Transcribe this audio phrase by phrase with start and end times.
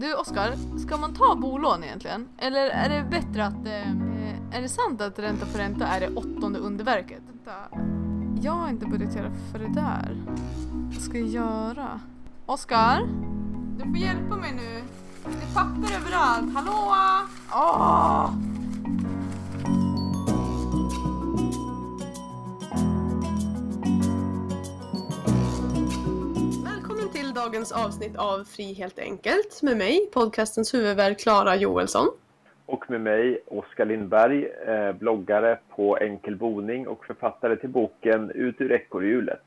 [0.00, 2.28] Du Oskar, ska man ta bolån egentligen?
[2.38, 3.66] Eller är det bättre att...
[3.66, 7.22] Eh, är det sant att ränta på ränta är det åttonde underverket?
[7.28, 7.78] Vänta.
[8.42, 10.22] Jag har inte budgeterat för det där.
[10.92, 12.00] Vad ska jag göra?
[12.46, 13.08] Oskar?
[13.78, 14.82] Du får hjälpa mig nu.
[15.24, 16.54] Det är papper överallt.
[16.54, 16.94] Hallå?
[17.52, 18.30] Åh!
[18.34, 18.49] Välkommen
[27.44, 32.08] dagens avsnitt av Fri helt enkelt med mig, podcastens huvudvärd Klara Joelsson.
[32.66, 38.60] Och med mig, Oskar Lindberg, eh, bloggare på Enkel boning och författare till boken Ut
[38.60, 39.42] ur ekorrhjulet.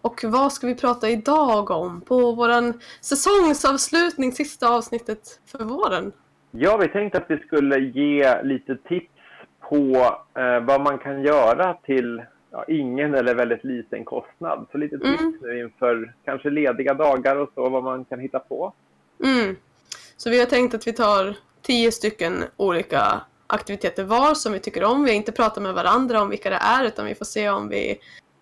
[0.00, 6.12] Och vad ska vi prata idag om på våran säsongsavslutning, sista avsnittet för våren?
[6.50, 9.12] Ja, vi tänkte att vi skulle ge lite tips
[9.60, 12.22] på eh, vad man kan göra till
[12.52, 14.66] ja, ingen eller väldigt liten kostnad.
[14.72, 15.38] Så lite tips Mm.
[15.42, 18.72] nu inför kanske lediga dagar och så, vad man kan hitta på.
[19.24, 19.56] Mm.
[20.16, 24.84] Så vi har tänkt att vi tar tio stycken olika aktiviteter var som vi tycker
[24.84, 25.04] om.
[25.04, 27.68] Vi har inte pratat med varandra om vilka det är utan vi får se om
[27.68, 27.90] vi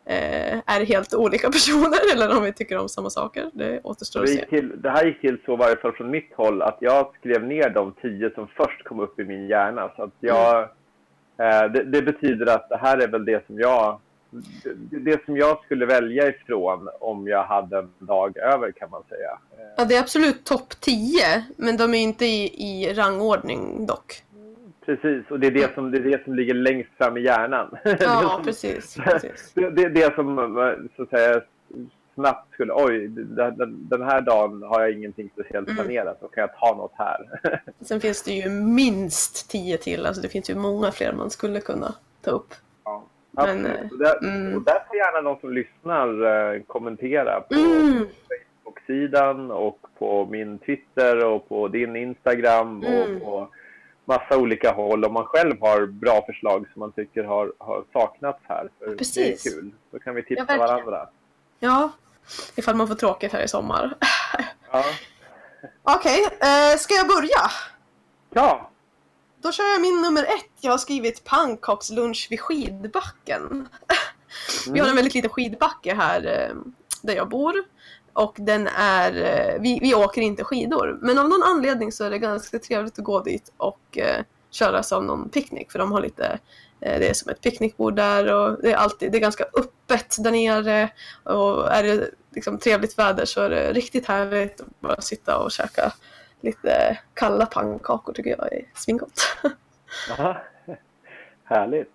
[0.05, 3.51] eh, är helt olika personer eller om vi tycker om samma saker.
[3.53, 4.39] Det återstår att Det, se.
[4.41, 7.13] gick till, det här gick till så, i varje fall från mitt håll, att jag
[7.21, 9.91] skrev ner de tio som först kom upp i min hjärna.
[9.97, 10.63] Så att jag,
[11.39, 15.37] eh, det, det betyder att det här är väl det som jag det, det som
[15.37, 19.39] jag skulle välja ifrån om jag hade en dag över kan man säga.
[19.77, 24.23] Ja, det är absolut topp 10, men de är inte i, i rangordning dock.
[24.87, 27.77] Precis, och det är det som, det är det som ligger längst fram i hjärnan.
[27.85, 28.97] Ja, som, precis.
[28.97, 29.53] precis.
[29.55, 30.37] det, det är det som
[30.97, 31.43] så att säga
[32.15, 35.77] snabbt skulle, oj, den, här dagen har jag ingenting speciellt Mm.
[35.77, 37.41] planerat, då kan jag ta något här.
[37.81, 41.61] Sen finns det ju minst 10 till, alltså det finns ju många fler man skulle
[41.61, 42.55] kunna ta upp.
[43.47, 43.91] Men.
[43.93, 44.57] Och där, mm.
[44.57, 46.09] och där får gärna de som lyssnar
[46.55, 48.07] eh, kommentera på Mm.
[48.65, 53.17] Facebook-sidan och på min Twitter och på din Instagram Mm.
[53.17, 53.49] och på
[54.05, 55.05] massa olika håll.
[55.05, 58.69] Om man själv har bra förslag som man tycker har, har saknats här.
[58.79, 59.43] För Precis.
[59.43, 59.71] Det är kul.
[59.91, 61.09] Då kan vi tipsa Ja, varandra.
[61.59, 61.91] Ja,
[62.57, 63.95] ifall man får tråkigt här i sommar.
[64.73, 64.85] Ja.
[65.97, 67.51] Okej, eh, ska jag börja?
[68.31, 68.71] ja,
[69.43, 70.51] Då kör jag min nummer ett.
[70.61, 73.69] Jag har skrivit pannkakslunch vid skidbacken.
[74.73, 76.57] Vi har en väldigt liten skidbacke här eh,
[77.03, 77.55] där jag bor.
[78.13, 80.99] Och den är, eh, vi, vi åker inte skidor.
[81.03, 84.83] Men av någon anledning så är det ganska trevligt att gå dit och eh, köra
[84.83, 85.73] som någon picknick.
[85.73, 86.39] För de har lite,
[86.81, 90.31] det är som ett picknickbord där och det är alltid, det är ganska öppet där
[90.31, 90.91] nere.
[91.25, 95.53] Och är det liksom trevligt väder så är det riktigt härligt att bara sitta och
[95.53, 95.93] käka
[96.41, 99.21] lite kalla pannkakor tycker jag är svingott.
[100.19, 100.37] Aha.
[101.45, 101.95] Härligt.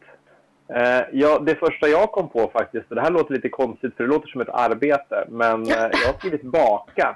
[0.68, 4.04] Eh, ja, det första jag kom på faktiskt, och det här låter lite konstigt för
[4.04, 7.16] det låter som ett arbete, men eh, jag har skrivit baka.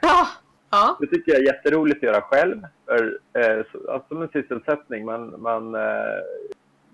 [0.00, 0.26] ja,
[0.70, 2.66] ja, Det tycker jag är jätteroligt att göra själv.
[2.86, 5.04] För, eh, så, alltså, som en sysselsättning.
[5.04, 6.20] Man, man eh,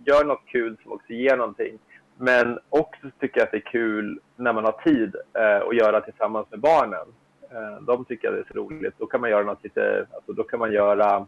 [0.04, 1.78] gör något kul som också ger någonting.
[2.16, 6.00] Men också tycker jag att det är kul när man har tid eh, att göra
[6.00, 7.06] tillsammans med barnen.
[7.54, 8.94] Eh, de tycker jag det är så roligt.
[8.98, 11.26] Då kan man göra något lite, alltså, då kan man göra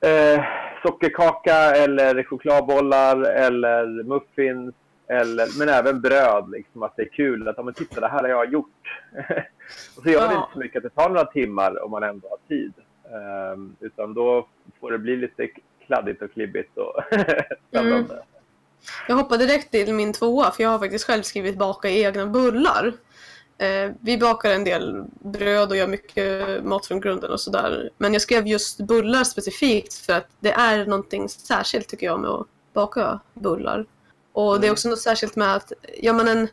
[0.00, 0.44] eh,
[0.82, 4.74] sockerkaka eller chokladbollar eller muffins.
[5.06, 7.48] Eller, men även bröd, liksom, att det är kul.
[7.48, 9.06] Att men titta, det här har jag gjort.
[9.96, 12.28] och så gör det inte så mycket att det tar några timmar om man ändå
[12.28, 12.72] har tid.
[13.04, 14.48] Ehm, utan då
[14.80, 15.48] får det bli lite
[15.86, 17.02] kladdigt och klibbigt och
[17.68, 18.22] spännande.
[19.08, 22.92] Jag hoppar direkt till min tvåa för jag har faktiskt själv skrivit baka egna bullar.
[23.60, 27.90] Eh, vi bakar en del bröd och gör mycket mat från grunden och sådär.
[27.98, 32.30] Men jag skrev just bullar specifikt för att det är någonting särskilt tycker jag med
[32.30, 33.86] att baka bullar.
[34.32, 34.72] Och det är Mm.
[34.72, 35.72] också något särskilt med att
[36.02, 36.48] gör man en,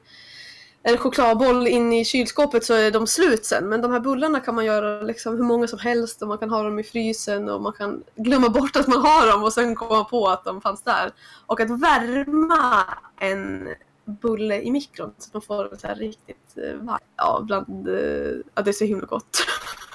[0.84, 3.69] en chokladboll in i kylskåpet så är de slut sen.
[3.69, 6.50] Men de här bullarna kan man göra liksom hur många som helst och man kan
[6.50, 9.75] ha dem i frysen och man kan glömma bort att man har dem och sen
[9.75, 11.12] komma på att de fanns där.
[11.45, 12.84] Och att värma
[13.19, 13.68] en
[14.07, 17.03] bulle i mikron så man får det så här riktigt eh, varmt.
[17.16, 19.38] Ja, bland, eh, ja, det är så himla gott.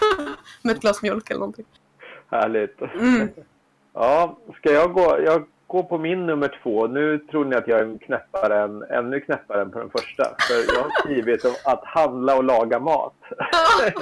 [0.62, 1.66] Med ett glas mjölk eller någonting.
[2.30, 2.80] Härligt.
[2.80, 3.28] Mm.
[3.94, 5.18] Ja, ska jag gå?
[5.24, 6.86] Jag går på min nummer två.
[6.86, 10.24] Nu tror ni att jag är knäppare än, ännu knäppare än på den första.
[10.24, 13.14] För jag har skrivit om att handla och laga mat.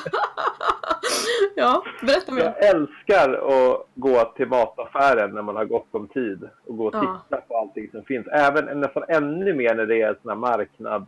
[1.56, 2.42] ja, berätta mer.
[2.42, 6.94] Jag älskar att gå till mataffären när man har gott om tid och gå och
[6.94, 7.20] Ja.
[7.28, 8.26] titta på allting som finns.
[8.26, 11.06] Även nästan ännu mer när det är såna marknadsdag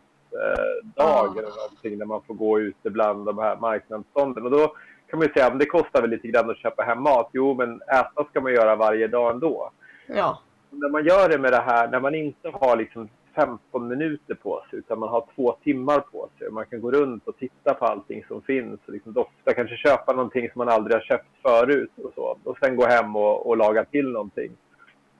[0.95, 1.33] Ja.
[1.37, 4.43] eller någonting när man får gå ute bland de här marknadsstånden.
[4.43, 4.75] Och då
[5.09, 7.29] kan man ju säga att det kostar väl lite grann att köpa hem mat.
[7.33, 9.71] Jo, men äta ska man göra varje dag ändå.
[10.07, 10.39] Ja
[10.73, 14.63] när man gör det med det här, när man inte har liksom 15 minuter på
[14.69, 16.51] sig utan man har två timmar på sig.
[16.51, 20.13] Man kan gå runt och titta på allting som finns och liksom dofta, kanske köpa
[20.13, 22.37] någonting som man aldrig har köpt förut och så.
[22.43, 24.51] Och sen gå hem och, och laga till någonting.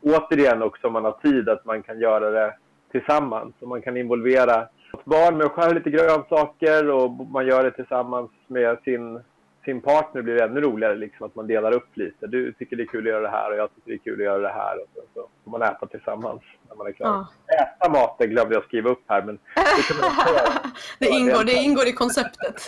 [0.01, 2.55] Återigen också om man har tid att man kan göra det
[2.91, 4.67] tillsammans och man kan involvera
[5.03, 9.19] barn med att skära lite grönsaker och man gör det tillsammans med sin
[9.65, 12.27] sin partner blir det ännu roligare liksom, att man delar upp lite.
[12.27, 14.21] Du tycker det är kul att göra det här och jag tycker det är kul
[14.21, 14.81] att göra det här.
[14.81, 17.07] Och så, så får man äta tillsammans när man är klar.
[17.47, 17.55] Ja.
[17.55, 20.11] Äta maten glömde jag skriva upp här men det kan man
[20.99, 22.67] det, ingår, det ingår i konceptet.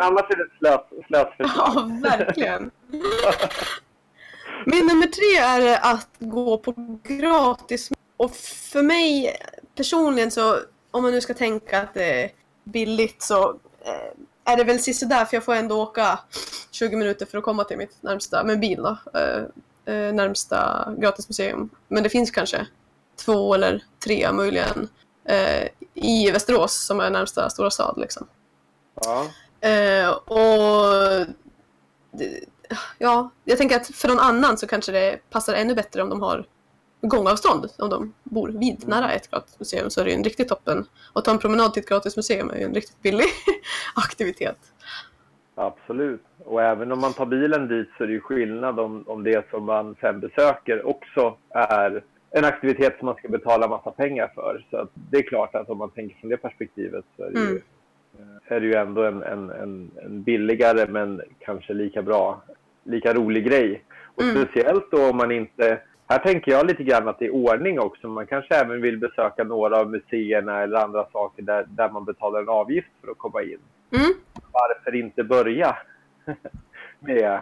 [0.00, 1.50] Annars är det ett slös, slösförslag.
[1.56, 2.70] Ja, verkligen.
[4.64, 7.90] Min nummer tre är att gå på gratis.
[8.16, 8.36] Och
[8.72, 9.36] för mig
[9.76, 10.56] personligen så,
[10.90, 12.30] om man nu ska tänka att det är
[12.64, 13.48] billigt så
[13.84, 14.12] eh,
[14.46, 16.18] är det väl sisådär för jag får ändå åka
[16.70, 19.42] 20 minuter för att komma till mitt närmsta, med bil då, eh,
[19.94, 21.70] eh, närmsta gratismuseum.
[21.88, 22.66] Men det finns kanske
[23.24, 24.88] två eller tre möjligen
[25.24, 28.26] eh, i Västerås som är närmsta stora stad liksom.
[28.94, 29.26] Ja.
[30.24, 31.26] Och
[32.98, 36.22] ja, jag tänker att för någon annan så kanske det passar ännu bättre om de
[36.22, 36.46] har
[37.00, 40.86] gångavstånd om de bor vid nära ett gratismuseum så är det ju en riktigt toppen.
[41.12, 43.26] Och ta en promenad till ett gratismuseum är ju en riktigt billig
[43.94, 44.58] aktivitet.
[45.54, 46.22] Absolut.
[46.44, 49.50] Och även om man tar bilen dit så är det ju skillnad om, om det
[49.50, 54.64] som man sen besöker också är en aktivitet som man ska betala massa pengar för.
[54.70, 57.48] Så det är klart att om man tänker från det perspektivet så är det ju,
[57.48, 57.62] mm.
[58.46, 62.42] är det ju ändå en, en, en, en, billigare men kanske lika bra,
[62.84, 63.84] lika rolig grej.
[64.14, 64.36] Och mm.
[64.36, 68.08] speciellt då om man inte här tänker jag lite grann att det är ordning också.
[68.08, 72.40] Man kanske även vill besöka några av museerna eller andra saker där, där man betalar
[72.40, 73.58] en avgift för att komma in.
[73.90, 74.12] Mm.
[74.52, 75.76] Varför inte börja
[77.00, 77.40] med,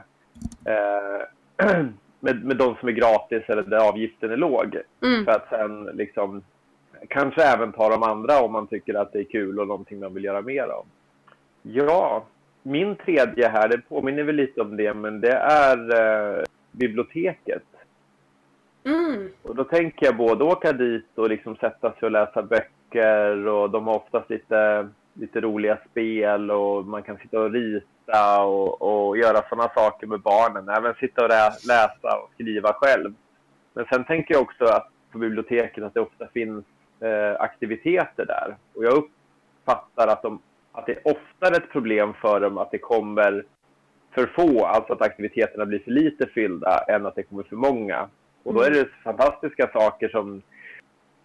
[0.64, 1.66] eh,
[2.20, 4.76] med, med de som är gratis eller där avgiften är låg?
[5.02, 5.24] Mm.
[5.24, 6.42] För att sen liksom
[7.08, 10.14] kanske även ta de andra om man tycker att det är kul och någonting man
[10.14, 10.86] vill göra mer av.
[11.62, 12.24] Ja,
[12.62, 17.62] min tredje här, det påminner väl lite om det, men det är eh, biblioteket.
[18.84, 19.28] Mm.
[19.42, 23.70] Och då tänker jag både åka dit och liksom sätta sig och läsa böcker och
[23.70, 29.18] de har oftast lite, lite roliga spel och man kan sitta och rita och, och
[29.18, 30.68] göra sådana saker med barnen.
[30.68, 33.14] Även sitta och läsa och skriva själv.
[33.74, 36.64] Men sen tänker jag också att på biblioteken att det ofta finns
[37.00, 38.56] eh, aktiviteter där.
[38.74, 40.38] Och jag uppfattar att, de,
[40.72, 43.44] att det är oftare ett problem för dem att det kommer
[44.14, 48.08] för få, alltså att aktiviteterna blir för lite fyllda, än att det kommer för många.
[48.44, 50.42] Och då är det fantastiska saker som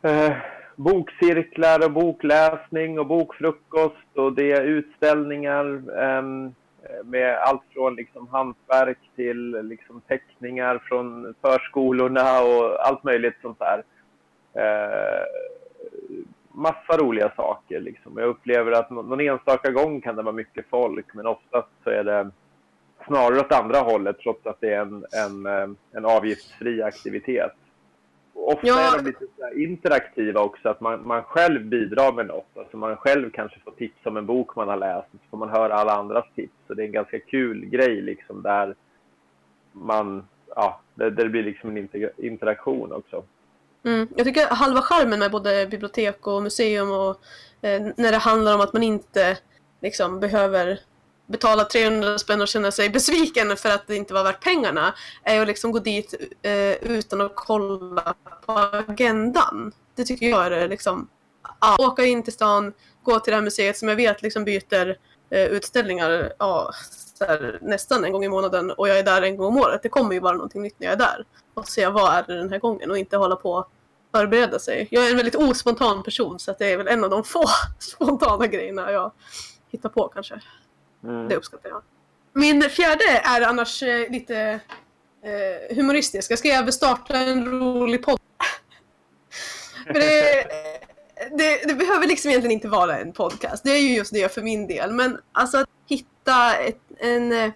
[0.01, 0.31] eh,
[0.75, 5.65] bokcirklar och bokläsning och bokfrukost och det är utställningar
[6.03, 6.51] eh,
[7.03, 13.83] med allt från liksom hantverk till liksom teckningar från förskolorna och allt möjligt sånt där.
[14.53, 15.25] Eh,
[16.51, 17.79] massa roliga saker.
[17.79, 18.17] Liksom.
[18.17, 22.03] Jag upplever att någon enstaka gång kan det vara mycket folk men oftast så är
[22.03, 22.31] det
[23.09, 27.51] snarare åt andra hållet trots att det är en, en, eh, en avgiftsfri aktivitet.
[28.33, 28.93] Ofta ja.
[28.93, 29.25] är de lite
[29.55, 32.57] interaktiva också, att man, man själv bidrar med något.
[32.57, 35.49] Alltså man själv kanske får tips om en bok man har läst, så får man
[35.49, 36.53] höra alla andras tips.
[36.67, 38.75] Så det är en ganska kul grej liksom där
[39.71, 43.23] man, ja, där, det blir liksom en interaktion också.
[43.83, 44.07] Mm.
[44.15, 47.21] Jag tycker halva charmen med både bibliotek och museum och
[47.61, 49.37] eh, när det handlar om att man inte
[49.81, 50.79] liksom behöver
[51.29, 54.93] betala 300 spänn och känna sig besviken för att det inte var värt pengarna
[55.23, 59.71] är att liksom gå dit eh, utan att kolla på agendan.
[59.95, 61.09] Det tycker jag är eh, liksom,
[61.61, 64.97] ja, åka in till stan, gå till det här museet som jag vet liksom byter
[65.29, 66.71] eh, utställningar ja,
[67.19, 69.83] här, nästan en gång i månaden och jag är där en gång om året.
[69.83, 71.25] Det kommer ju vara någonting nytt när jag är där.
[71.53, 73.71] Och se vad är det den här gången och inte hålla på och
[74.11, 74.87] förbereda sig.
[74.91, 77.45] Jag är en väldigt ospontan person så att det är väl en av de få
[77.79, 79.11] spontana grejerna jag
[79.71, 80.41] hittar på kanske.
[81.03, 81.27] Mm.
[81.27, 81.81] Det uppskattar jag.
[82.33, 84.59] Min fjärde är annars eh, lite
[85.23, 86.31] eh, humoristisk.
[86.31, 88.19] Jag ska starta en rolig podd.
[89.93, 90.45] det, eh,
[91.37, 93.63] det, det, behöver liksom egentligen inte vara en podcast.
[93.63, 94.91] Det är ju just det för min del.
[94.91, 97.51] Men alltså att hitta ett, en, eh,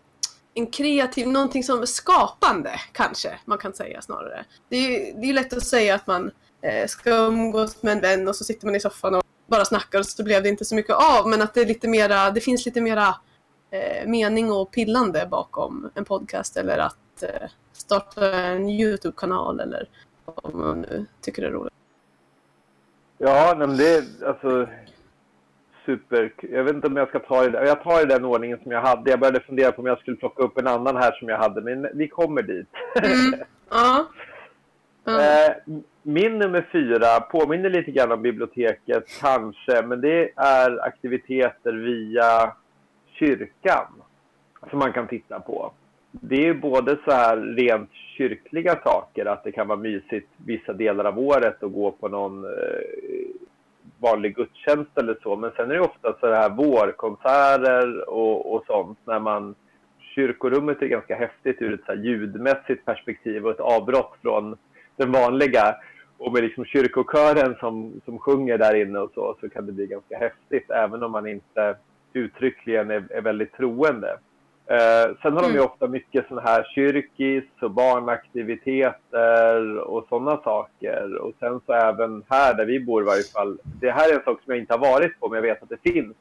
[0.53, 4.45] en kreativ, någonting som är skapande kanske man kan säga snarare.
[4.69, 6.31] Det är ju det är lätt att säga att man
[6.61, 9.99] eh, ska umgås med en vän och så sitter man i soffan och bara snackar
[9.99, 11.29] och så blev det inte så mycket av.
[11.29, 13.15] Men att det är lite mera, det finns lite mera
[14.05, 19.87] mening och pillande bakom en podcast eller att eh, starta en YouTube-kanal eller
[20.25, 21.73] vad man nu tycker det är roligt.
[23.17, 24.67] Ja, men det är alltså
[25.85, 26.33] super...
[26.41, 27.65] Jag vet inte om jag ska ta det.
[27.65, 29.09] Jag tar i den ordningen som jag hade.
[29.09, 31.61] Jag började fundera på om jag skulle plocka upp en annan här som jag hade,
[31.61, 32.67] men vi kommer dit.
[32.95, 33.39] Mm.
[35.05, 35.21] Ja.
[35.21, 35.55] Eh,
[36.01, 42.53] min nummer fyra påminner lite grann om biblioteket, kanske, men det är aktiviteter via
[43.23, 43.87] kyrkan
[44.69, 45.71] som man kan titta på.
[46.11, 51.05] Det är både så här rent kyrkliga saker, att det kan vara mysigt vissa delar
[51.05, 52.51] av året att gå på någon eh,
[53.99, 55.35] vanlig gudstjänst eller så.
[55.35, 59.55] Men sen är det ofta så här vårkonserter och, och sånt när man
[60.15, 64.57] kyrkorummet är ganska häftigt ur ett så ljudmässigt perspektiv och ett avbrott från
[64.95, 65.75] den vanliga.
[66.17, 69.87] Och med liksom kyrkokören som, som sjunger där inne och så, så kan det bli
[69.87, 71.75] ganska häftigt även om man inte
[72.13, 74.17] uttryckligen är, är väldigt troende.
[74.65, 75.41] Eh, sen har mm.
[75.41, 75.65] de ju mm.
[75.65, 81.15] ofta mycket sådana här kyrkis och barnaktiviteter och sådana saker.
[81.15, 83.59] Och sen så även här där vi bor i varje fall.
[83.63, 85.69] Det här är en sak som jag inte har varit på men jag vet att
[85.69, 86.15] det finns.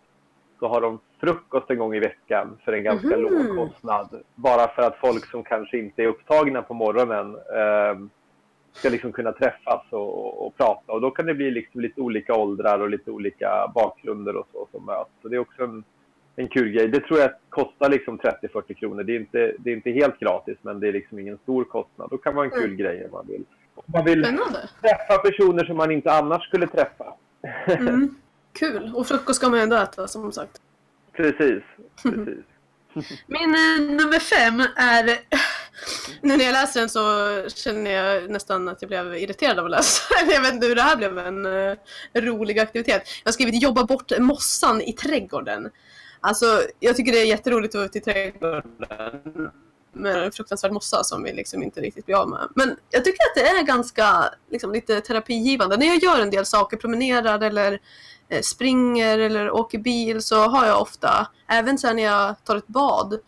[0.59, 3.21] Så har de frukost en gång i veckan för en ganska mm.
[3.21, 4.23] låg kostnad.
[4.35, 7.99] Bara för att folk som kanske inte är upptagna på morgonen eh,
[8.73, 10.93] ska liksom kunna träffas och, och, prata.
[10.93, 14.69] Och då kan det bli liksom lite olika åldrar och lite olika bakgrunder och så
[14.73, 15.11] som möts.
[15.23, 15.85] Så det är också en
[16.37, 16.89] en kul grej.
[16.89, 19.03] Det tror jag kostar liksom 30-40 kronor.
[19.03, 22.11] Det är, inte, det är inte helt gratis, men det är liksom ingen stor kostnad.
[22.11, 22.77] Då kan vara en kul mm.
[22.77, 23.45] grej om man vill.
[23.75, 24.69] Om man vill Spännande.
[24.81, 27.15] träffa personer som man inte annars skulle träffa.
[27.67, 28.15] Mm.
[28.53, 28.93] Kul!
[28.95, 30.61] Och frukost ska man ändå äta, som sagt.
[31.13, 31.63] Precis.
[32.03, 32.45] precis.
[33.27, 35.19] Min eh, nummer fem är...
[36.21, 37.01] Nu när jag läser den så
[37.49, 40.03] känner jag nästan att jag blev irriterad av att läsa.
[40.33, 41.77] Jag vet inte hur det här blev en uh,
[42.13, 43.03] eh, rolig aktivitet.
[43.25, 45.71] Jag har skrivit jobba bort mossan i trädgården.
[46.21, 49.51] Alltså, jag tycker det är jätteroligt att vara ute i trädgården
[49.93, 52.49] med en fruktansvärd mossa som vi liksom inte riktigt blir av med.
[52.55, 55.77] Men jag tycker att det är ganska liksom, lite terapigivande.
[55.77, 57.81] När jag gör en del saker, promenerar eller
[58.29, 62.67] eh, springer eller åker bil så har jag ofta, även sen när jag tar ett
[62.67, 63.21] bad,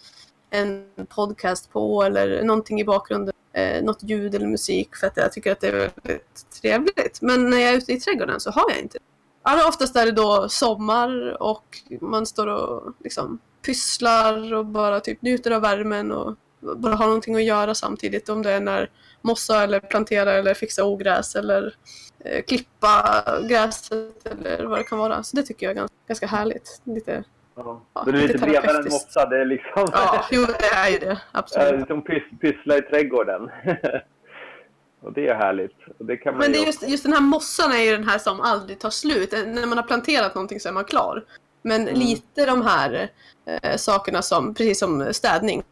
[0.54, 5.32] en podcast på eller någonting i bakgrunden, eh, något ljud eller musik för att jag
[5.32, 7.22] tycker att det är väldigt trevligt.
[7.22, 9.04] Men när jag är ute i trädgården så har jag inte det.
[9.42, 15.22] Allra oftast är det då sommar och man står och liksom pysslar och bara typ
[15.22, 16.34] njuter av värmen och
[16.76, 18.28] bara har någonting att göra samtidigt.
[18.28, 18.90] Om det är när
[19.22, 21.76] mossa eller plantera eller fixa ogräs eller
[22.24, 25.22] eh, klippa gräset eller vad det kan vara.
[25.22, 26.80] Så det tycker jag är ganska, ganska härligt.
[26.84, 27.82] Lite, ja.
[27.94, 29.26] ja, det är lite, bredare än mossa.
[29.26, 29.88] Det är liksom...
[29.92, 31.20] Ja, jo, det är ju det.
[31.32, 31.80] Absolut.
[31.80, 33.50] Liksom pys pyssla i trädgården.
[35.00, 35.76] Och det är härligt.
[35.98, 38.18] Det kan man Men det är just, just den här mossan är ju den här
[38.18, 39.32] som aldrig tar slut.
[39.32, 41.24] När man har planterat någonting så är man klar.
[41.62, 41.94] Men mm.
[41.94, 43.10] lite de här
[43.46, 45.62] eh, sakerna som, precis som städning.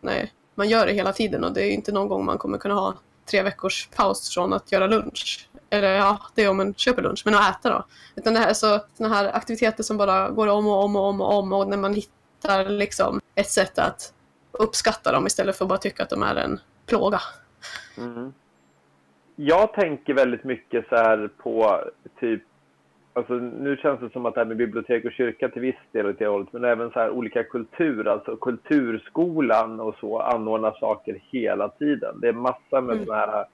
[0.00, 2.74] Nej, man gör det hela tiden och det är inte någon gång man kommer kunna
[2.74, 2.94] ha
[3.30, 5.47] tre veckors paus från att göra lunch.
[5.70, 7.84] Eller ja, det är om man köper lunch, men att äta då.
[8.16, 11.08] Utan det här är så, såna här aktiviteter som bara går om och om och
[11.08, 14.14] om och om och när man hittar liksom ett sätt att
[14.52, 17.20] uppskatta dem istället för att bara tycka att de är en plåga.
[17.98, 18.32] Mm
[19.40, 21.84] jag tänker väldigt mycket så här på
[22.20, 22.42] typ
[23.12, 26.06] Alltså, nu känns det som att det här med bibliotek och kyrka till viss del
[26.06, 31.20] åt det hållet, men även så här olika kultur, alltså kulturskolan och så anordnar saker
[31.30, 32.20] hela tiden.
[32.20, 33.06] Det är massor med mm.
[33.06, 33.44] sådana här,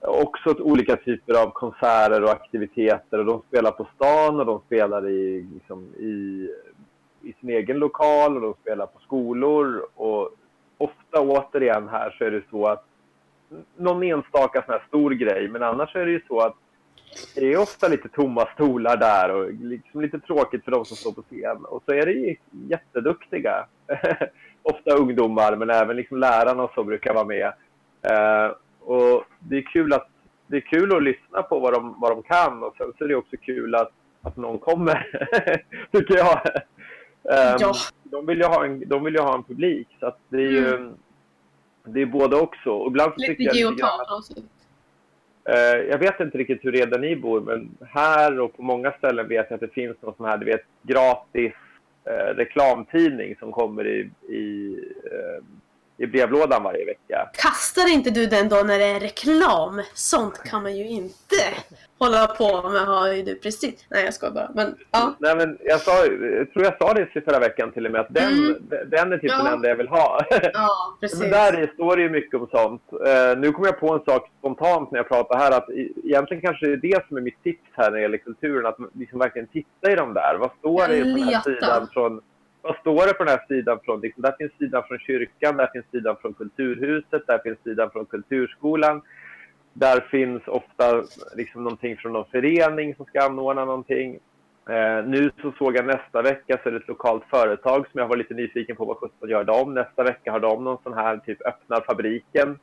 [0.00, 5.08] också olika typer av konserter och aktiviteter och de spelar på stan och de spelar
[5.08, 6.48] i, liksom, i,
[7.22, 10.30] i sin egen lokal och de spelar på skolor och
[10.78, 12.84] ofta återigen här så är det så att
[13.76, 16.54] någon enstaka sån här stor grej, men annars är det ju så att
[17.34, 21.12] det är ofta lite tomma stolar där och liksom lite tråkigt för de som står
[21.12, 21.64] på scen.
[21.64, 23.66] Och så är det ju jätteduktiga,
[24.62, 27.52] ofta ungdomar, men även liksom lärarna och så brukar vara med.
[28.02, 28.52] Eh,
[28.88, 30.08] Uh, och det är kul att
[30.46, 33.08] det är kul att lyssna på vad de, vad de kan och sen så är
[33.08, 35.06] det också kul att, att någon kommer,
[35.92, 36.40] tycker jag.
[37.22, 37.74] Um, ja.
[38.02, 40.50] de, vill ju ha en, de vill ju ha en publik, så att det är
[40.50, 40.94] ju mm
[41.86, 42.70] det är både också.
[42.70, 44.22] Och ibland lite jag, lite grann,
[45.44, 49.28] eh, jag vet inte riktigt hur redan ni bor, men här och på många ställen
[49.28, 51.52] vet jag att det finns någon sån här, du vet, gratis
[52.04, 55.44] eh, reklamtidning som kommer i, i, eh,
[55.98, 57.30] i brevlådan varje vecka.
[57.32, 59.82] Kastar inte du den då när det är reklam?
[59.94, 61.36] Sånt kan man ju inte
[61.98, 63.86] hålla på med har ju du precis.
[63.88, 64.50] Nej jag skojar bara.
[64.54, 65.14] Men, ja.
[65.18, 68.14] Nej, men jag, sa, jag tror jag sa det förra veckan till och med att
[68.14, 68.56] den, mm.
[68.86, 69.38] den är typ ja.
[69.38, 70.20] den enda jag vill ha.
[70.52, 71.20] Ja, precis.
[71.20, 72.82] men där står det ju mycket om sånt.
[72.92, 75.70] Uh, nu kommer jag på en sak spontant när jag pratar här att
[76.04, 78.66] egentligen kanske det är det som är mitt tips här när det gäller kulturen.
[78.66, 80.36] Att liksom verkligen titta i de där.
[80.40, 82.20] Vad står det på den här sidan från
[82.66, 84.00] vad står det på den här sidan från?
[84.00, 88.06] Liksom, där finns sidan från kyrkan, där finns sidan från Kulturhuset, där finns sidan från
[88.06, 89.02] Kulturskolan.
[89.72, 91.04] Där finns ofta
[91.36, 94.18] liksom någonting från någon förening som ska anordna någonting.
[94.68, 98.08] Eh, nu så såg jag nästa vecka så är det ett lokalt företag som jag
[98.08, 99.74] var lite nyfiken på vad sjutton gör de.
[99.74, 102.58] Nästa vecka har de någon sån här typ öppnar fabriken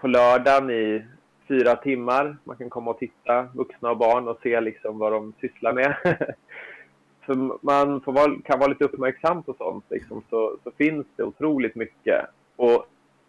[0.00, 1.04] på lördagen i
[1.48, 2.36] fyra timmar.
[2.44, 5.96] Man kan komma och titta, vuxna och barn, och se liksom vad de sysslar med.
[7.30, 9.84] så man får vara, kan vara lite uppmärksam på sånt.
[9.88, 12.26] Liksom, så, så finns det otroligt mycket.
[12.56, 12.86] Och,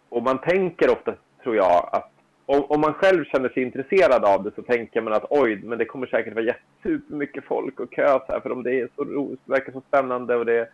[0.08, 2.10] och man tänker ofta, tror jag, att
[2.46, 5.78] om, om, man själv känner sig intresserad av det så tänker man att oj, men
[5.78, 9.04] det kommer säkert vara supermycket folk och kö så här, för om det är så
[9.04, 10.36] roligt, verkar så spännande.
[10.36, 10.68] Och det,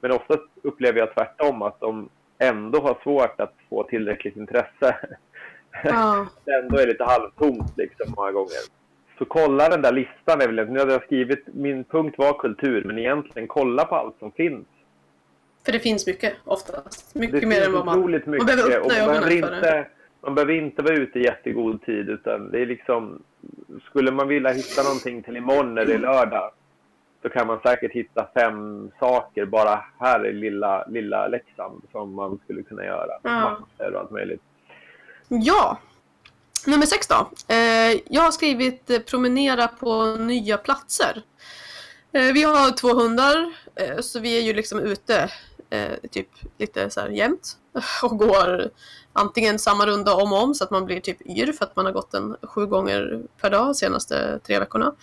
[0.00, 4.96] men ofta upplever jag tvärtom att de ändå har svårt att få tillräckligt intresse.
[5.84, 6.26] Ja.
[6.44, 8.83] det ändå är lite halvtomt liksom många gånger.
[9.18, 10.38] Så kolla den där listan.
[10.72, 14.66] Nu hade jag skrivit, min punkt var kultur, men egentligen kolla på allt som finns.
[15.64, 17.14] För det finns mycket oftast.
[17.14, 18.10] Mycket det mer än vad man...
[18.10, 18.26] Mycket.
[18.26, 19.86] Man behöver öppna ögonen för inte, det.
[20.20, 23.22] Man behöver inte vara ute i jättegod tid utan det är liksom...
[23.86, 26.50] Skulle man vilja hitta någonting till imorgon är lördag
[27.22, 32.38] så kan man säkert hitta fem saker bara här i lilla, lilla Leksand som man
[32.44, 33.12] skulle kunna göra.
[33.22, 33.30] Ja.
[33.30, 34.42] Massor och allt möjligt.
[35.28, 35.78] Ja,
[36.66, 37.30] Nummer sex då.
[37.48, 41.22] Eh, jag har skrivit eh, promenera på nya platser.
[42.12, 43.52] Eh, vi har två hundar,
[44.02, 45.30] så vi är ju liksom ute
[46.10, 46.28] typ
[46.58, 47.56] lite så här jämt
[48.02, 48.70] och går
[49.12, 51.84] antingen samma runda om och om så att man blir typ yr för att man
[51.84, 54.94] har gått den sju gånger per dag de senaste tre veckorna.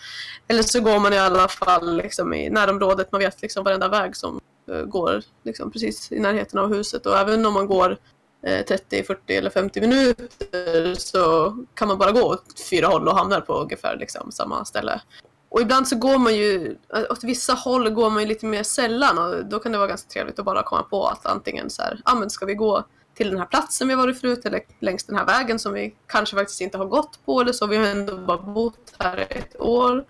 [0.48, 4.16] Eller så går man i alla fall liksom i närområdet, man vet liksom varenda väg
[4.16, 4.40] som
[4.86, 7.98] går liksom precis i närheten av huset och även om man går
[8.46, 13.16] Eh, 30, 40 eller 50 minuter så kan man bara gå åt fyra håll och
[13.16, 15.00] hamnar på ungefär liksom samma ställe.
[15.48, 18.62] Och ibland så går man ju, eh, åt vissa håll går man ju lite mer
[18.62, 21.82] sällan och då kan det vara ganska trevligt att bara komma på att antingen så
[21.82, 22.84] här, ah, men ska vi gå
[23.14, 26.36] till den här platsen vi varit förut eller längs den här vägen som vi kanske
[26.36, 27.66] faktiskt inte har gått på eller så.
[27.66, 30.04] Vi har ändå bara bott här ett år.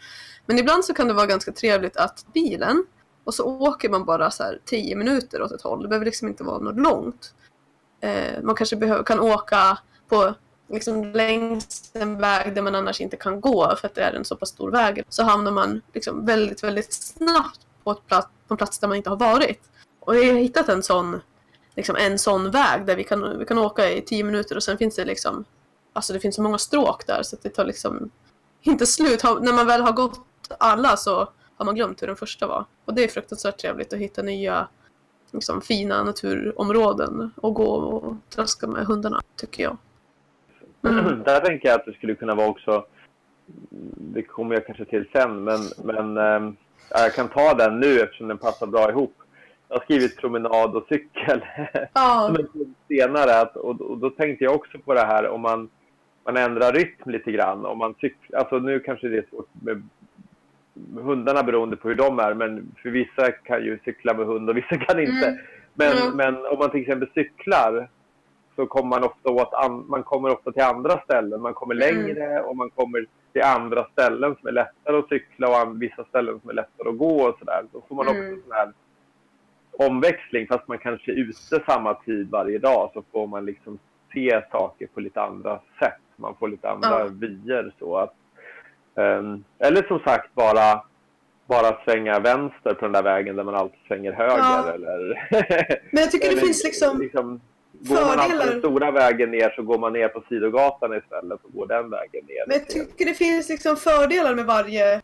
[0.46, 2.84] Men ibland så kan det vara ganska trevligt att bilen
[3.24, 5.82] och så åker man bara så här 10 minuter åt ett håll.
[5.82, 7.34] Det behöver liksom inte vara något långt.
[8.02, 9.78] Eh, man kanske behöver, kan åka
[10.08, 10.34] på
[10.68, 14.24] liksom längs en väg där man annars inte kan gå för att det är en
[14.24, 15.04] så pass stor väg.
[15.08, 18.96] Så hamnar man liksom väldigt, väldigt snabbt på, ett plats, på en plats där man
[18.96, 19.60] inte har varit.
[20.00, 21.20] Och vi har hittat en sån,
[21.76, 24.78] liksom en sån väg där vi kan, vi kan åka i tio minuter och sen
[24.78, 25.44] finns det liksom,
[25.92, 28.10] alltså det finns så många stråk där så att det tar liksom
[28.62, 29.22] inte slut.
[29.22, 30.20] När man väl har gått
[30.58, 32.64] alla så har man glömt hur den första var.
[32.84, 34.68] Och det är fruktansvärt trevligt att hitta nya
[35.32, 39.76] liksom, fina naturområden och gå och traska med hundarna, tycker jag.
[40.82, 41.22] Mm.
[41.22, 42.84] Där tänker jag att det skulle kunna vara också,
[43.96, 46.52] det kommer jag kanske till sen, men, men äh,
[46.90, 49.14] jag kan ta den nu eftersom den passar bra ihop.
[49.68, 51.44] Jag har skrivit promenad och cykel
[52.26, 53.40] som en senare.
[53.40, 55.70] Att, och, och, då tänkte jag också på det här om man,
[56.24, 57.66] man ändrar rytm lite grann.
[57.66, 59.82] Om man cyk, alltså nu kanske det är svårt med
[60.94, 64.56] hundarna beroende på hur de är, men för vissa kan ju cykla med hund och
[64.56, 65.26] vissa kan inte.
[65.26, 65.38] Mm.
[65.74, 66.16] Men, mm.
[66.16, 67.88] men om man till exempel cyklar
[68.56, 71.40] så kommer man ofta, åt an, man kommer ofta till andra ställen.
[71.40, 72.06] Man kommer mm.
[72.06, 76.40] längre och man kommer till andra ställen som är lättare att cykla och vissa ställen
[76.40, 77.64] som är lättare att gå och sådär.
[77.72, 78.42] Då får man också mm.
[78.42, 78.72] sån här
[79.88, 83.78] omväxling fast man kanske är ute samma tid varje dag så får man liksom
[84.12, 86.00] se saker på lite andra sätt.
[86.16, 88.14] Man får lite andra vyer så att
[89.58, 90.82] eller som sagt bara
[91.46, 94.38] bara svänga vänster på den där vägen där man alltid svänger höger.
[94.38, 94.72] Ja.
[94.74, 95.18] Eller,
[95.92, 97.40] Men jag tycker det finns liksom, liksom
[97.72, 98.16] Går fördelar.
[98.16, 101.66] man alltså den stora vägen ner så går man ner på sidogatan istället och går
[101.66, 102.44] den vägen ner.
[102.46, 105.00] Men jag tycker det finns liksom fördelar med varje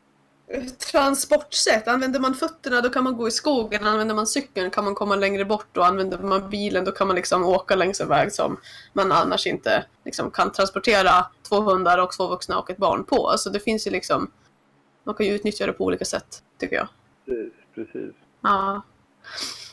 [0.93, 1.89] transportsätt.
[1.89, 5.17] Använder man fötterna då kan man gå i skogen, använder man cykeln kan man komma
[5.17, 8.61] längre bort och använder man bilen då kan man liksom åka längs en väg som
[8.93, 13.29] man annars inte liksom kan transportera två hundar och två vuxna och ett barn på.
[13.29, 14.31] Alltså det finns ju liksom,
[15.05, 16.89] man kan ju utnyttja det på olika sätt tycker jag.
[17.27, 18.15] Precis, precis.
[18.43, 18.83] Ja.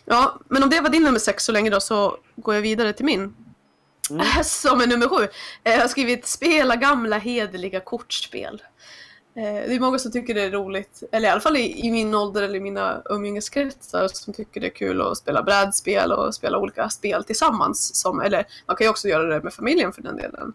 [0.05, 2.93] Ja, men om det var din nummer sex så länge då så går jag vidare
[2.93, 3.35] till min.
[4.09, 4.25] Mm.
[4.43, 5.27] Som är nummer sju.
[5.63, 8.61] Jag har skrivit spela gamla hederliga kortspel.
[9.35, 12.15] Eh, det är många som tycker det är roligt, eller i alla fall i, min
[12.15, 16.57] ålder eller i mina umgängeskretsar som tycker det är kul att spela brädspel och spela
[16.57, 17.95] olika spel tillsammans.
[17.95, 20.53] Som, eller man kan ju också göra det med familjen för den delen.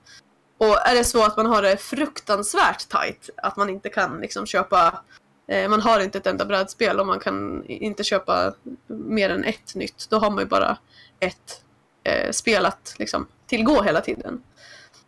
[0.59, 4.47] Och är det så att man har det fruktansvärt tight, att man inte kan liksom
[4.47, 5.03] köpa
[5.51, 8.55] Eh, man har inte ett enda brädspel och man kan inte köpa
[8.87, 10.07] mer än ett nytt.
[10.11, 10.79] Då har man ju bara
[11.21, 11.65] ett
[12.05, 14.43] eh, spel att liksom, tillgå hela tiden.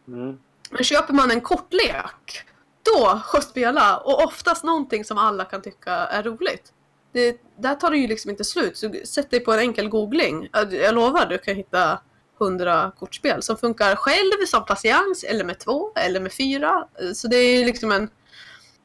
[0.08, 0.38] Mm.
[0.70, 2.44] Men köper man en kortlek,
[2.82, 6.72] då att spela och oftast någonting som alla kan tycka är roligt.
[7.12, 8.76] Det, där tar det ju liksom inte slut.
[8.76, 10.48] Så sätt dig på en enkel googling.
[10.70, 11.98] Jag lovar, du kan hitta
[12.38, 16.88] hundra kortspel som funkar själv som patiens eller med två eller med fyra.
[17.14, 18.08] Så det är liksom en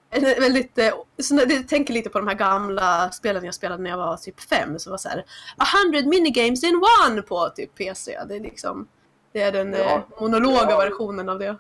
[0.10, 3.98] väldigt, eh, så jag tänker lite på de här gamla spelen jag spelade när jag
[3.98, 4.80] var typ fem.
[4.80, 5.26] Så var så här,
[5.58, 8.20] a hundred minigames in one på typ PC.
[8.28, 8.88] Det är liksom,
[9.34, 9.80] det är den ja.
[9.80, 10.78] Eh, monologa ja.
[10.78, 11.56] versionen av det.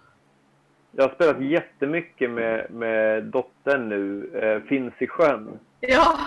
[0.91, 5.59] Jag har spelat jättemycket med, med dottern nu, eh, Finns i sjön.
[5.79, 6.17] Ja,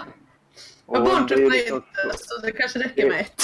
[0.86, 3.42] men Och barn det är tröttnar liksom inte så- så det kanske räcker med ett.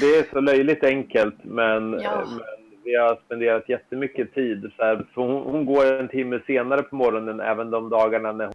[0.00, 2.24] Det är så löjligt enkelt, men, Ja.
[2.26, 2.40] men
[2.84, 4.70] vi har spenderat jättemycket tid.
[4.76, 8.44] Så här, för hon, hon går en timme senare på morgonen även de dagarna när
[8.44, 8.54] hon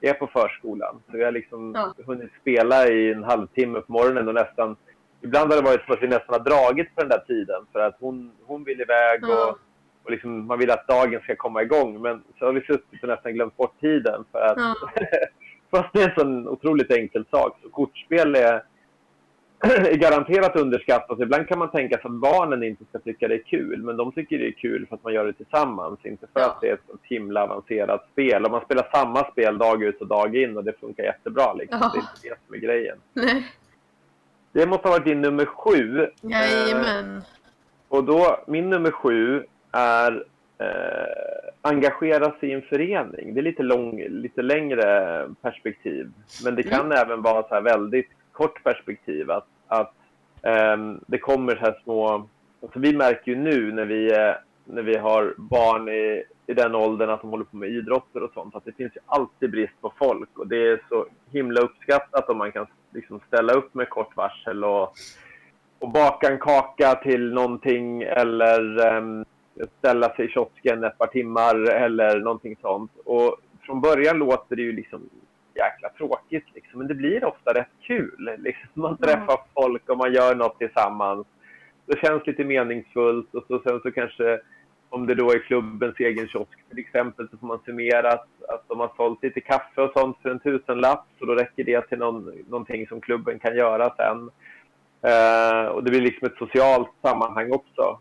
[0.00, 1.00] är på förskolan.
[1.10, 1.94] Så vi har liksom Ja.
[2.06, 4.76] hunnit spela i en halvtimme på morgonen och nästan...
[5.22, 7.80] Ibland har det varit så att vi nästan har dragit på den där tiden för
[7.80, 9.50] att hon, hon vill iväg Ja.
[9.50, 9.58] och,
[10.04, 12.02] och liksom, man vill att dagen ska komma igång.
[12.02, 14.74] Men så har vi suttit och nästan glömt bort tiden för att Ja.
[15.70, 17.58] Fast det är en sån otroligt enkel sak.
[17.62, 18.62] Så kortspel är,
[19.64, 21.20] är garanterat underskattat.
[21.20, 23.82] Ibland kan man tänka sig att barnen inte ska tycka det är kul.
[23.82, 25.98] Men de tycker det är kul för att man gör det tillsammans.
[26.04, 26.46] Inte för Ja.
[26.46, 28.44] att det är ett så himla avancerat spel.
[28.44, 31.52] Och man spelar samma spel dag ut och dag in och det funkar jättebra.
[31.54, 31.78] Liksom.
[31.82, 31.90] Ja.
[31.94, 32.98] Det är inte det som är grejen.
[33.12, 33.46] Nej.
[34.52, 36.00] Det måste ha varit din nummer sju.
[36.02, 37.22] Eh, Jajamän.
[37.88, 40.24] och då, min nummer sju är
[40.58, 43.34] eh, engagera sig i en förening.
[43.34, 46.10] Det är lite, lång, lite längre perspektiv.
[46.44, 49.30] Men det kan även vara så här väldigt kort perspektiv.
[49.30, 49.94] Att, att
[50.42, 52.28] ehm, det kommer så här små...
[52.62, 56.74] Alltså vi märker ju nu när vi, eh, när vi har barn i, i den
[56.74, 59.80] åldern att de håller på med idrotter och sånt att det finns ju alltid brist
[59.80, 60.38] på folk.
[60.38, 64.64] Och det är så himla uppskattat om man kan liksom ställa upp med kort varsel
[64.64, 64.94] och
[65.80, 69.24] och baka en kaka till någonting eller ehm,
[69.78, 72.92] ställa sig i kiosken ett par timmar eller någonting sånt.
[73.04, 75.08] Och från början låter det ju liksom
[75.54, 78.36] jäkla tråkigt liksom, men det blir ofta rätt kul.
[78.38, 78.68] Liksom.
[78.74, 79.06] Man Ja.
[79.06, 81.26] träffar folk och man gör något tillsammans.
[81.86, 84.40] Det känns lite meningsfullt och så, sen så kanske
[84.88, 88.64] om det då är klubbens egen kiosk till exempel så får man summera att, att
[88.68, 91.98] de har sålt lite kaffe och sånt för en tusenlapp så då räcker det till
[91.98, 94.30] någon, någonting som klubben kan göra sen.
[95.10, 97.98] Eh, och det blir liksom ett socialt sammanhang också.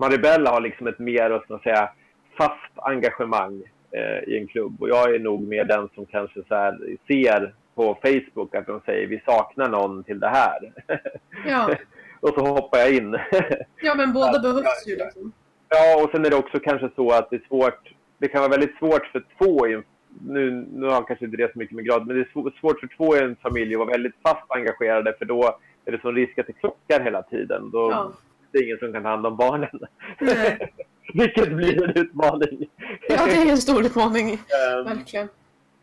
[0.00, 1.90] Maribella har liksom ett mer, ska man säga,
[2.38, 4.82] fast engagemang eh, i en klubb.
[4.82, 9.06] Och jag är nog mer den som kanske så ser på Facebook att de säger
[9.06, 10.72] vi saknar någon till det här.
[11.46, 11.74] Ja.
[12.20, 13.18] och så hoppar jag in.
[13.82, 15.32] ja, men båda Ja, behövs ju liksom.
[15.68, 17.88] Ja, och sen är det också kanske så att det är svårt.
[18.18, 19.82] Det kan vara väldigt svårt för två i en,
[20.26, 22.60] nu, nu har han kanske inte det så mycket med grad, men det är svå-
[22.60, 26.00] svårt för två i en familj att vara väldigt fast engagerade för då är det
[26.00, 27.70] sån risk att det krockar hela tiden.
[27.70, 28.12] Då Ja.
[28.52, 29.80] Det är ingen som kan ta hand om barnen.
[30.20, 30.72] Nej.
[31.14, 32.68] Vilket blir en utmaning.
[33.08, 34.28] ja, det är en stor utmaning.
[34.30, 35.28] Ehm, Verkligen.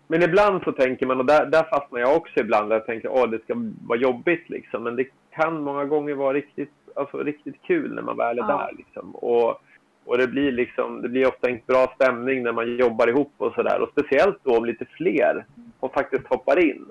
[0.08, 3.24] Men ibland så tänker man, och där, där fastnar jag också ibland, där jag tänker
[3.24, 3.54] att det ska
[3.88, 4.50] vara jobbigt.
[4.50, 4.84] Liksom.
[4.84, 8.48] Men det kan många gånger vara riktigt, alltså, riktigt kul när man väl är Ja.
[8.48, 8.78] där.
[8.78, 9.16] Liksom.
[9.16, 9.62] Och,
[10.06, 13.54] och det, blir liksom, det blir ofta en bra stämning när man jobbar ihop och
[13.54, 13.82] sådär.
[13.82, 15.46] Och speciellt då om lite fler
[15.80, 16.86] och faktiskt hoppar in.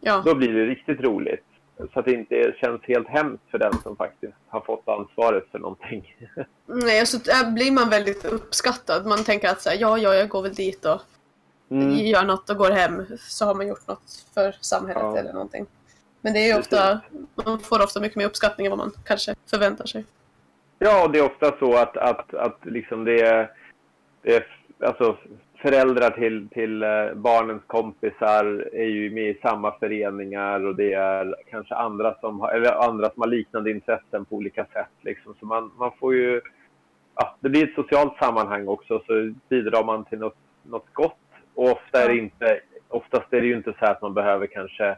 [0.00, 0.22] Ja.
[0.26, 1.44] Då blir det riktigt roligt.
[1.92, 5.58] Så att det inte känns helt hemskt för den som faktiskt har fått ansvaret för
[5.58, 6.16] någonting.
[6.66, 9.06] Nej, så äh, blir man väldigt uppskattad.
[9.06, 11.00] Man tänker att så här, ja, ja, jag går väl dit och
[11.72, 11.90] Mm.
[11.92, 13.06] gör något och går hem.
[13.18, 15.18] Så har man gjort något för samhället Ja.
[15.18, 15.66] eller någonting.
[16.20, 17.00] Men det är ofta,
[17.34, 20.04] man får ofta mycket mer uppskattning än vad man kanske förväntar sig.
[20.78, 23.50] Ja, och det är ofta så att, att, att liksom det, är,
[24.22, 24.46] det är
[24.86, 25.16] alltså
[25.62, 31.34] föräldrar till, till eh, barnens kompisar är ju med i samma föreningar och det är
[31.50, 34.94] kanske andra som har, eller andra som har liknande intressen på olika sätt.
[35.00, 35.34] Liksom.
[35.40, 36.40] Så man, man får ju...
[37.14, 41.16] Ja, det blir ett socialt sammanhang också, så bidrar man till något, något gott.
[41.54, 44.96] Och ofta är det inte, oftast är det ju inte så att man behöver kanske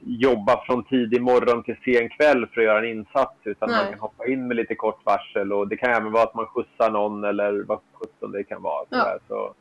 [0.00, 3.90] jobba från tidig morgon till sen kväll för att göra en insats utan man Nej.
[3.90, 6.90] kan hoppa in med lite kort varsel och det kan även vara att man skjutsar
[6.90, 8.86] någon eller vad sjutton det kan vara.
[8.90, 9.18] Ja.
[9.28, 9.54] Så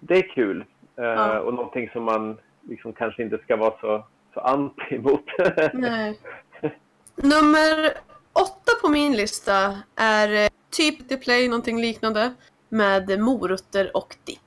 [0.00, 0.64] det är kul
[0.98, 1.40] eh, Ja.
[1.40, 5.24] och någonting som man liksom kanske inte ska vara så, så anti mot.
[7.16, 7.92] Nummer
[8.32, 12.34] åtta på min lista är eh, typ The Play, någonting liknande,
[12.68, 14.38] med morötter och dipp.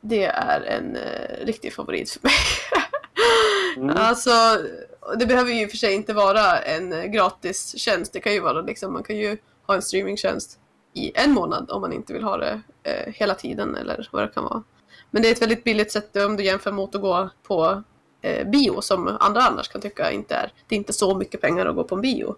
[0.00, 2.32] Det är en eh, riktig favorit för mig.
[3.76, 3.96] Mm.
[3.96, 4.30] Alltså,
[5.18, 8.12] det behöver ju för sig inte vara en gratis tjänst.
[8.12, 10.59] Det kan ju vara liksom, man kan ju ha en streamingtjänst
[10.94, 14.28] i en månad om man inte vill ha det eh, hela tiden eller vad det
[14.28, 14.62] kan vara.
[15.10, 17.82] Men det är ett väldigt billigt sätt om du jämför mot att gå på
[18.22, 20.52] eh, bio som andra annars kan tycka inte är.
[20.68, 22.36] Det är inte så mycket pengar att gå på en bio.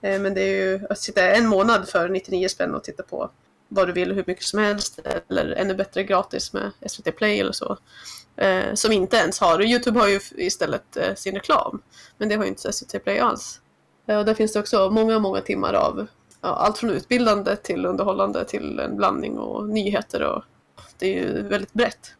[0.00, 3.30] Eh, men det är ju att sitta en månad för 99 spänn och titta på
[3.68, 7.52] vad du vill hur mycket som helst eller ännu bättre gratis med SVT Play eller
[7.52, 7.78] så.
[8.36, 11.82] Eh, som inte ens har, Youtube har ju istället eh, sin reklam.
[12.18, 13.60] Men det har ju inte SVT Play alls.
[14.06, 16.06] Eh, och där finns det också många, många timmar av
[16.42, 20.42] ja, allt från utbildande till underhållande till en blandning och nyheter och
[20.98, 22.16] det är ju väldigt brett.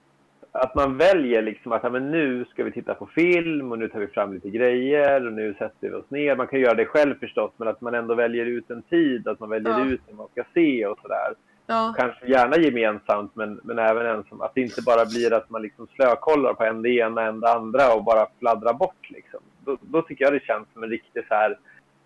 [0.52, 3.98] att man väljer liksom att men nu ska vi titta på film och nu tar
[4.00, 6.36] vi fram lite grejer och nu sätter vi oss ner.
[6.36, 9.40] Man kan göra det själv förstås, men att man ändå väljer ut en tid, att
[9.40, 9.84] man väljer Ja.
[9.86, 11.34] ut vad man ska se och sådär.
[11.66, 11.94] Ja.
[11.98, 14.40] Kanske gärna gemensamt, men, men även ensam.
[14.40, 17.52] Att det inte bara blir att man liksom slökollar på en det ena, en det
[17.52, 19.10] andra och bara fladdrar bort.
[19.10, 19.40] Liksom.
[19.64, 21.58] Då, då tycker jag det känns som en riktig så här,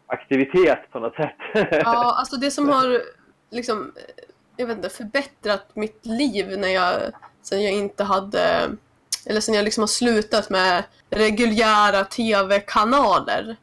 [0.06, 1.36] aktivitet på något sätt.
[1.70, 3.02] ja, alltså det som har
[3.50, 3.92] liksom,
[4.56, 6.94] jag vet inte, förbättrat mitt liv när jag,
[7.42, 8.70] sen jag inte hade,
[9.26, 13.56] eller sen jag liksom har slutat med reguljära tv-kanaler,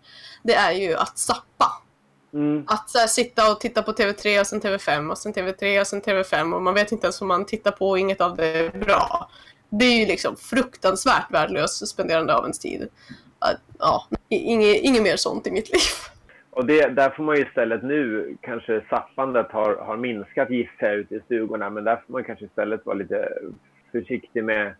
[0.43, 1.81] det är ju att sappa.
[2.33, 2.63] Mm.
[2.67, 5.87] Att så här, sitta och titta på TV3 och sen TV5 och sen TV3 och
[5.87, 8.47] sen TV5 och man vet inte ens vad man tittar på och inget av det
[8.47, 9.29] är bra.
[9.69, 12.87] Det är ju liksom fruktansvärt värdelöst spenderande av ens tid.
[13.39, 16.12] Att, Ja, inget, inget mer sånt i mitt liv.
[16.55, 20.95] Och det, där får man ju istället nu, kanske sappandet har, har minskat gissar jag
[20.95, 23.29] ute i stugorna, men där får man kanske istället vara lite
[23.91, 24.73] försiktig med,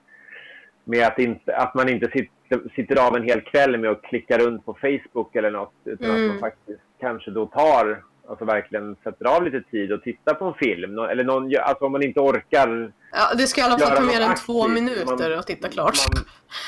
[0.84, 4.38] med att, inte, att man inte sitter, sitter av en hel kväll med att klicka
[4.38, 6.22] runt på Facebook eller något, utan Mm.
[6.26, 10.46] att man faktiskt kanske då tar, alltså verkligen sätter av lite tid och tittar på
[10.46, 11.00] en film.
[11.00, 14.22] Eller någon, alltså om man inte orkar Ja, det ska i alla fall ta mer
[14.22, 15.94] än två minuter Man- att titta klart.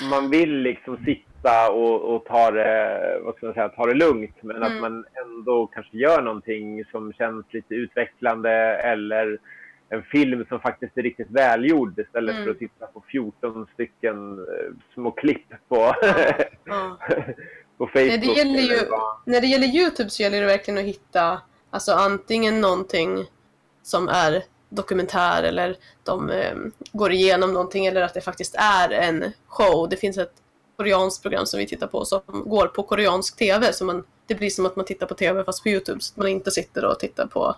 [0.02, 1.30] Man, man vill liksom sitta
[1.69, 4.63] och, och ta, det, vad ska man säga, ta det lugnt, men Mm.
[4.75, 9.38] att man ändå kanske gör någonting som känns lite utvecklande eller
[9.89, 12.45] en film som faktiskt är riktigt välgjord istället Mm.
[12.45, 15.75] för att titta på 14 stycken eh, små klipp på,
[16.65, 16.97] Ja.
[17.77, 17.93] på Facebook.
[17.95, 18.89] Nej, det gäller ju-
[19.25, 23.25] När det gäller Youtube så gäller det verkligen att hitta alltså antingen någonting
[23.84, 26.55] som är dokumentär eller de eh,
[26.91, 29.89] går igenom någonting eller att det faktiskt är en show.
[29.89, 30.34] Det finns ett
[30.77, 33.73] koreanskt program som vi tittar på som går på koreansk TV.
[33.73, 35.99] Så man, det blir som att man tittar på TV fast på Youtube.
[35.99, 37.55] Så att man inte sitter och tittar på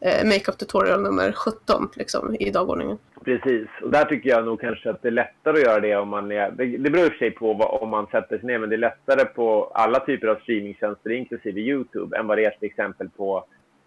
[0.00, 2.98] eh, Makeup tutorial nummer 17 liksom, i dagordningen.
[3.24, 6.08] Precis, och där tycker jag nog kanske att det är lättare att göra det om
[6.08, 6.50] man är...
[6.50, 8.68] Det, det beror i och för sig på vad, om man sätter sig ner, men
[8.68, 12.68] det är lättare på alla typer av streamingtjänster, inklusive Youtube, än vad det är till
[12.68, 13.44] exempel på,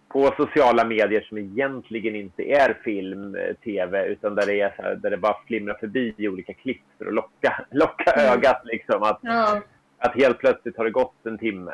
[0.09, 4.81] på sociala medier som egentligen inte är film, eh, tv, utan där det, är så
[4.81, 8.33] här, där det bara flimrar förbi i olika klipp för att locka, locka Mm.
[8.33, 8.61] ögat.
[8.65, 9.61] Liksom, att, Ja.
[9.97, 11.73] att helt plötsligt har det gått en timme.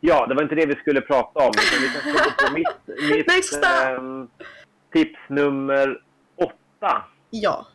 [0.00, 1.50] Ja, det var inte det vi skulle prata om.
[1.50, 4.28] Utan vi kan gå på mitt, mitt ehm,
[4.92, 6.00] tips nummer
[6.36, 7.04] åtta.
[7.30, 7.66] ja.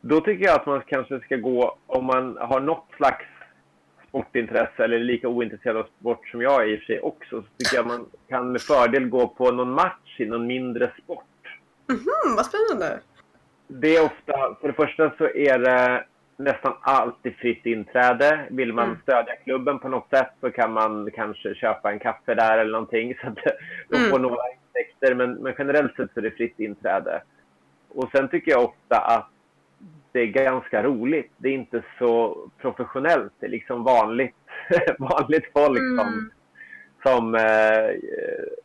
[0.00, 3.24] Då tycker jag att man kanske ska gå, om man har något slags
[4.20, 7.48] sportintresse eller lika ointresserad av sport som jag är i och för sig också, så
[7.58, 11.24] tycker jag man kan med fördel gå på någon match i någon mindre sport.
[11.88, 13.00] Mm, vad spännande.
[13.68, 16.04] Det är ofta, för det första så är det
[16.36, 18.46] nästan alltid fritt inträde.
[18.50, 18.98] Vill man Mm.
[19.02, 23.14] stödja klubben på något sätt så kan man kanske köpa en kaffe där eller någonting
[23.20, 23.34] så att
[23.88, 24.10] de Mm.
[24.10, 25.14] får några intäkter.
[25.14, 27.22] Men, men generellt sett så är det fritt inträde.
[27.88, 29.30] Och sen tycker jag ofta att
[30.16, 31.32] det är ganska roligt.
[31.36, 33.32] Det är inte så professionellt.
[33.40, 34.34] Det är liksom vanligt,
[34.98, 36.30] vanligt folk som, Mm.
[37.02, 37.90] som, eh,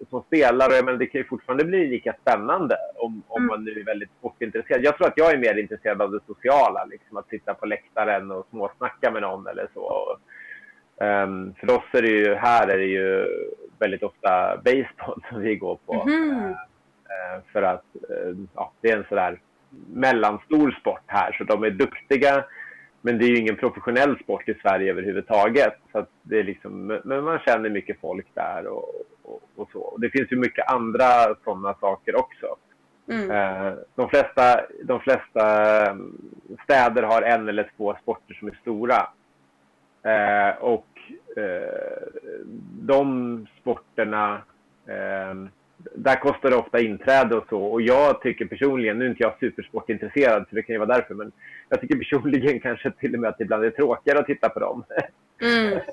[0.10, 0.66] som spelar.
[0.80, 3.48] Och menar, det kan ju fortfarande bli lika spännande om, om Mm.
[3.48, 4.84] man nu är väldigt sportintresserad.
[4.84, 6.86] Jag tror att jag är mer intresserad av det sociala.
[6.86, 10.18] Liksom, att sitta på läktaren och småsnacka med någon eller så.
[11.02, 13.28] Ehm, för oss är det ju, här är det ju
[13.80, 15.94] väldigt ofta baseball som vi går på.
[16.06, 16.56] Mhm.
[17.12, 19.40] Eh, för att eh, ja, det är en sådär
[19.94, 22.46] mellanstor sport här, så de är duktiga.
[23.02, 25.74] Men det är ju ingen professionell sport i Sverige överhuvudtaget.
[25.92, 28.90] Så det är liksom, men man känner mycket folk där och,
[29.24, 29.80] och, och så.
[29.80, 32.56] Och det finns ju mycket andra sådana saker också.
[33.08, 33.32] Mm.
[33.32, 35.46] Eh, de, flesta, de flesta
[35.84, 35.96] eh,
[36.64, 39.10] städer har en eller två sporter som är stora.
[40.04, 40.88] Eh, och
[41.38, 42.08] eh,
[42.82, 44.42] de sporterna,
[45.96, 47.64] där kostar det ofta inträde och så.
[47.64, 51.14] Och jag tycker personligen, nu är inte jag supersportintresserad så det kan ju vara därför,
[51.14, 51.32] men
[51.70, 54.60] jag tycker personligen kanske till och med att det ibland är tråkigare att titta på
[54.60, 54.84] dem.
[55.42, 55.80] Mm.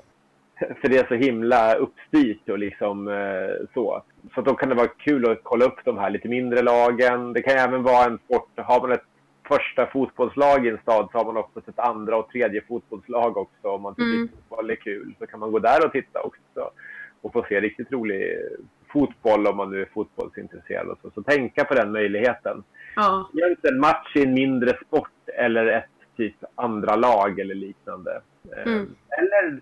[0.81, 4.03] För det är så himla uppstyrt och liksom eh, så.
[4.35, 7.33] Så då kan det vara kul att kolla upp de här lite mindre lagen.
[7.33, 9.03] Det kan ju även vara en sport, har man ett
[9.47, 13.67] första fotbollslag i en stad så har man oftast ett andra och tredje fotbollslag också.
[13.67, 14.29] Om man tycker Mm.
[14.29, 16.71] fotboll är kul så kan man gå där och titta också.
[17.21, 18.37] Och få se riktigt rolig
[18.91, 20.97] fotboll om man nu är fotbollsintresserad.
[21.01, 21.11] Så.
[21.15, 22.63] så tänka på den möjligheten.
[22.95, 23.29] Ja.
[23.37, 25.85] Egentligen match i en mindre sport eller ett
[26.17, 28.21] typ andra lag eller liknande.
[28.57, 28.95] Eh, Mm.
[29.17, 29.61] Eller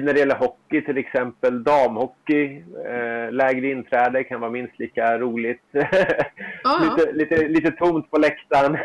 [0.00, 5.62] när det gäller hockey till exempel, damhockey, eh, lägre inträde kan vara minst lika roligt.
[5.72, 6.96] Ja.
[6.96, 8.78] lite, lite, lite tomt på läktaren.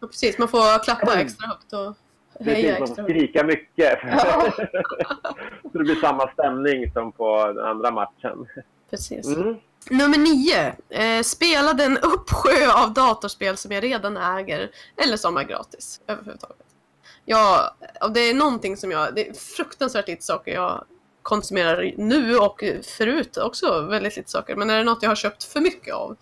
[0.00, 0.38] ja, precis.
[0.38, 1.94] Man får klappa extra högt och
[2.46, 3.10] heja Precis, man extra får högt.
[3.18, 3.98] skrika mycket.
[5.72, 8.46] Så det blir samma stämning som på den andra matchen.
[8.90, 9.26] Precis.
[9.26, 9.56] Mm.
[9.90, 10.74] Nummer nio.
[10.88, 16.66] Eh, spela den uppsjö av datorspel som jag redan äger eller som är gratis överhuvudtaget.
[17.24, 17.76] Ja,
[18.14, 20.84] det är någonting som jag, det är fruktansvärt lite saker jag
[21.22, 24.56] konsumerar nu och förut också väldigt lite saker.
[24.56, 26.16] Men är det något jag har köpt för mycket av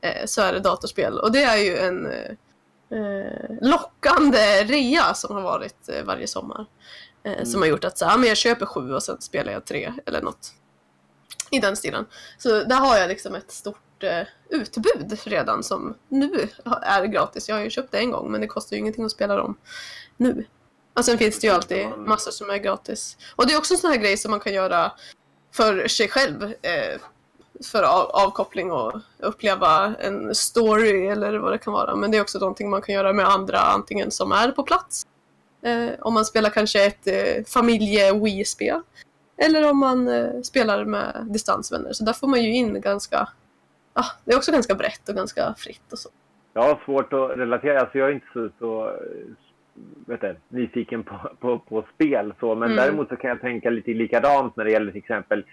[0.00, 1.18] eh, så är det datorspel.
[1.18, 6.60] Och det är ju en eh, lockande rea som har varit eh, varje sommar.
[6.60, 7.46] Eh, Mm.
[7.46, 9.92] Som har gjort att så, ja, men jag köper sju och sen spelar jag tre
[10.06, 10.52] eller något
[11.50, 12.06] i den stilen.
[12.38, 16.48] Så där har jag liksom ett stort eh, utbud redan som nu
[16.82, 17.48] är gratis.
[17.48, 19.56] Jag har ju köpt det en gång men det kostar ju ingenting att spela dem
[20.16, 20.44] nu.
[20.94, 23.16] Och sen finns det ju alltid massor som är gratis.
[23.36, 24.92] Och det är också en sån här grej som man kan göra
[25.52, 26.42] för sig själv.
[26.42, 27.00] Eh,
[27.64, 31.96] för av, avkoppling och uppleva en story eller vad det kan vara.
[31.96, 35.06] Men det är också någonting man kan göra med andra antingen som är på plats.
[35.62, 38.82] Eh, om man spelar kanske ett eh, familje-Wii-spel.
[39.46, 41.92] Eller om man eh, spelar med distansvänner.
[41.92, 43.28] Så där får man ju in ganska...
[43.94, 46.08] Ja, det är också ganska brett och ganska fritt och så.
[46.52, 47.80] Jag har svårt att relatera.
[47.80, 48.94] Alltså jag är inte så, så eh,
[50.06, 52.34] vet du, nyfiken på, på, på spel.
[52.40, 52.54] Så.
[52.54, 52.76] Men Mm.
[52.84, 55.44] däremot så kan jag tänka lite likadant när det gäller till exempel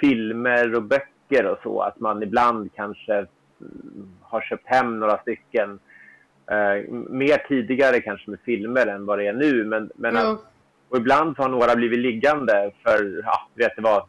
[0.00, 1.80] filmer och böcker och så.
[1.80, 3.28] Att man ibland kanske mm,
[4.20, 5.78] har köpt hem några stycken.
[6.50, 9.64] Eh, mer tidigare kanske med filmer än vad det är nu.
[9.64, 10.38] Men, men att, Jo.
[10.94, 14.06] Och ibland så har några blivit liggande för, ja, vet det var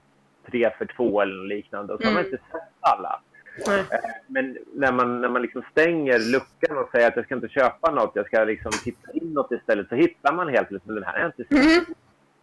[0.52, 1.94] tre för två eller liknande.
[1.94, 2.34] Och så har man Mm.
[2.34, 3.20] inte sett alla.
[3.68, 3.86] Eh,
[4.28, 7.92] Men när man, när man liksom stänger luckan och säger att jag ska inte köpa
[7.92, 11.28] något, jag ska liksom titta inåt istället, så hittar man helt plötsligt den här jag
[11.28, 11.56] inte.
[11.56, 11.86] Mm.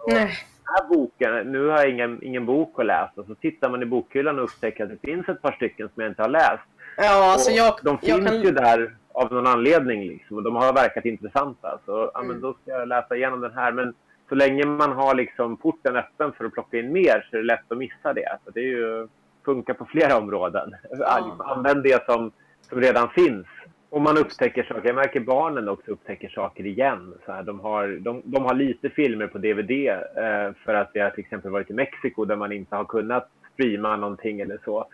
[0.06, 0.28] Den
[0.64, 3.12] här boken, nu har jag ingen, ingen bok att läsa.
[3.20, 6.02] Och så tittar man i bokhyllan och upptäcker att det finns ett par stycken som
[6.02, 6.62] jag inte har läst.
[6.96, 8.42] Ja, alltså jag, de jag finns kan...
[8.42, 11.78] ju där av någon anledning liksom, och de har verkat intressanta.
[11.86, 12.40] Så ja, men Mm.
[12.42, 13.72] då ska jag läsa igenom den här.
[13.72, 13.94] Men
[14.32, 17.46] så länge man har liksom porten öppen för att plocka in mer så är det
[17.46, 18.38] lätt att missa det.
[18.44, 19.08] Så det är ju,
[19.44, 20.74] funkar på flera områden.
[20.90, 21.36] Ja.
[21.38, 22.32] Använd det som,
[22.68, 23.46] som redan finns.
[23.90, 24.88] Och man upptäcker saker.
[24.88, 27.14] Jag märker barnen också upptäcker saker igen.
[27.26, 31.00] Så här, de, har, de, de har lite filmer på DVD eh, för att vi
[31.00, 34.86] har till exempel varit i Mexiko där man inte har kunnat streama någonting eller så.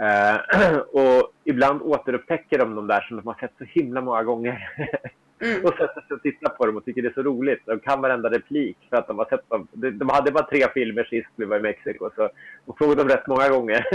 [0.00, 4.68] Eh, och ibland återupptäcker de de där som de har sett så himla många gånger.
[5.44, 5.64] Mm.
[5.64, 7.62] och sätter sig och tittar på dem och tycker det är så roligt.
[7.66, 9.68] De kan varenda replik för att de har sett dem.
[9.72, 12.30] De, de hade bara tre filmer sist vi var i Mexiko så
[12.64, 13.86] och såg dem rätt många gånger.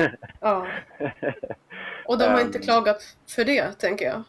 [0.42, 0.68] Ja.
[2.06, 2.46] Och de har Ehm.
[2.48, 3.02] inte klagat
[3.36, 4.24] för det, tänker jag.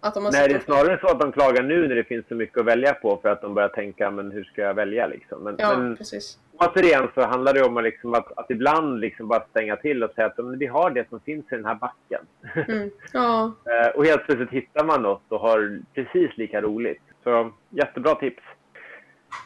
[0.00, 2.28] Att de har Nej, det är snarare så att de klagar nu när det finns
[2.28, 5.06] så mycket att välja på för att de börjar tänka, men hur ska jag välja
[5.06, 5.42] liksom?
[5.44, 6.38] Men, Ja, men precis.
[6.56, 10.10] återigen så handlar det om att, liksom att, att ibland liksom bara stänga till och
[10.14, 12.24] säga att men vi har det som finns i den här backen.
[12.68, 12.90] Mm.
[13.12, 13.52] Ja.
[13.64, 17.02] Eh, och helt plötsligt hittar man något och har precis lika roligt.
[17.24, 18.42] Så jättebra tips.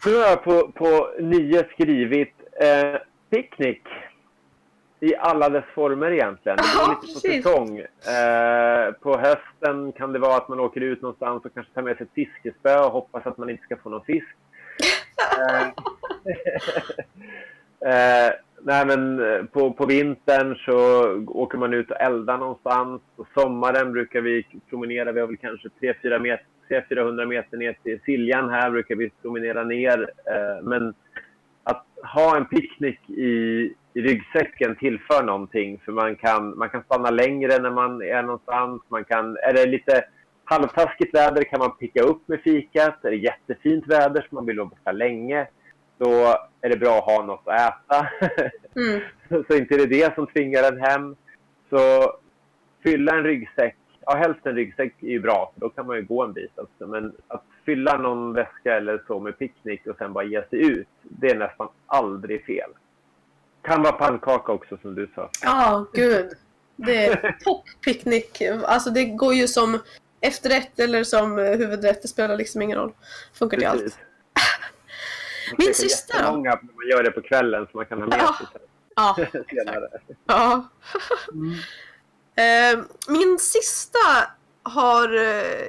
[0.07, 3.83] Nu har jag på, på nio skrivit eh, picknick
[5.01, 6.57] i alla dess former egentligen.
[6.57, 7.45] Det beror Ja, lite på precis.
[7.45, 7.79] säsong.
[7.79, 11.97] Eh, på hösten kan det vara att man åker ut någonstans och kanske tar med
[11.97, 14.37] sig ett fiskespö och hoppas att man inte ska få någon fisk.
[15.41, 15.67] Eh,
[18.27, 19.19] eh, nej, men
[19.53, 20.77] på, på vintern så
[21.27, 23.03] åker man ut och eldar någonstans.
[23.17, 28.01] På sommaren brukar vi promenera, vi har väl kanske 300-400 meter, 300-400 meter ner till
[28.05, 30.11] Siljan här brukar vi promenera ner.
[30.63, 30.95] Men
[32.05, 33.33] ha en picknick i,
[33.95, 35.81] i ryggsäcken tillför någonting.
[35.85, 38.83] För man kan, man kan stanna längre när man är någonstans.
[38.89, 40.05] Man kan, är det lite
[40.45, 43.05] halvtaskigt väder kan man picka upp med fikat.
[43.05, 45.47] Är det jättefint väder så man vill vara borta länge,
[45.99, 48.09] då är det bra att ha något att äta.
[48.77, 49.01] Mm.
[49.49, 51.17] så inte är det det som tvingar en hem.
[51.71, 52.13] Så
[52.83, 56.03] fylla en ryggsäck, ja helst en ryggsäck är ju bra, för då kan man ju
[56.03, 56.87] gå en bit också.
[56.87, 60.89] Men att fylla någon väska eller så med picknick och sen bara ge sig ut,
[61.03, 62.71] det är nästan aldrig fel.
[63.63, 65.31] Kan vara pannkaka också som du sa.
[65.43, 66.33] Ja, gud.
[66.77, 68.43] Det är poppicknick.
[68.65, 69.79] Alltså det går ju som
[70.21, 72.03] efterrätt eller som huvudrätt.
[72.03, 72.93] Det spelar liksom ingen roll.
[73.35, 73.99] Funkar till allt.
[75.59, 76.37] Min sista då?
[76.37, 78.37] när man gör det på kvällen så man kan ha med Ja.
[78.39, 78.61] sig sen
[78.97, 79.17] Ja,
[80.27, 80.55] ja.
[80.55, 81.55] Eh,
[82.37, 83.99] Eh, min sista
[84.63, 85.17] har...
[85.17, 85.69] Eh,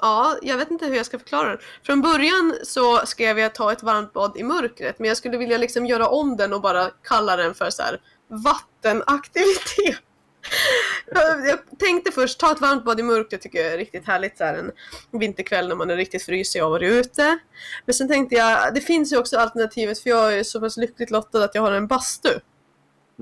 [0.00, 1.58] ja, jag vet inte hur jag ska förklara den.
[1.82, 5.58] Från början så skrev jag ta ett varmt bad i mörkret, men jag skulle vilja
[5.58, 10.00] liksom göra om den och bara kalla den för så här vattenaktivitet.
[11.46, 14.44] Jag tänkte först ta ett varmt bad i mörkret tycker jag är riktigt härligt så
[14.44, 14.72] här en
[15.20, 17.38] vinterkväll när man är riktigt frysig och har varit ute.
[17.86, 21.10] Men sen tänkte jag, det finns ju också alternativet för jag är så pass lyckligt
[21.10, 22.28] lottad att jag har en bastu.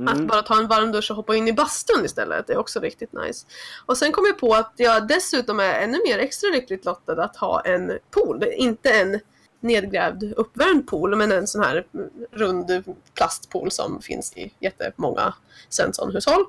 [0.06, 0.26] Att Mm.
[0.26, 3.12] bara ta en varm dusch och hoppa in i bastun istället det är också riktigt
[3.12, 3.46] nice.
[3.86, 7.36] Och sen kom jag på att jag dessutom är ännu mer extra lyckligt lottad att
[7.36, 8.44] ha en pool.
[8.56, 9.20] Inte en
[9.60, 11.86] nedgrävd uppvärmd pool men en sån här
[12.32, 12.84] rund
[13.14, 15.34] plastpool som finns i jättemånga
[15.68, 16.44] Svensson-hushåll.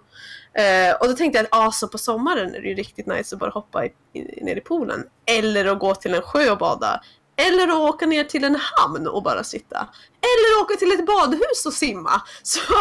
[0.53, 3.35] Eh, och då tänkte jag att ah, så på sommaren är det ju riktigt nice
[3.35, 5.03] att bara hoppa i, i, ner i poolen.
[5.25, 7.01] Eller att gå till en sjö och bada.
[7.47, 9.77] Eller att åka ner till en hamn och bara sitta.
[10.21, 12.21] Eller åka till ett badhus och simma.
[12.43, 12.73] Så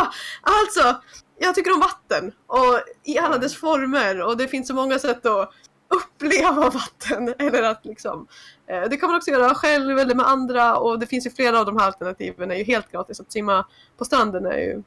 [0.43, 1.03] alltså,
[1.39, 5.27] jag tycker om vatten och i alla dess former och det finns så många sätt
[5.27, 5.51] att
[5.89, 7.35] uppleva vatten.
[7.39, 8.27] Eller att liksom,
[8.67, 11.61] eh, det kan man också göra själv eller med andra och det finns ju flera
[11.61, 13.21] av de här alternativen är ju helt gratis.
[13.21, 13.67] Att simma
[13.99, 14.83] på stranden är ju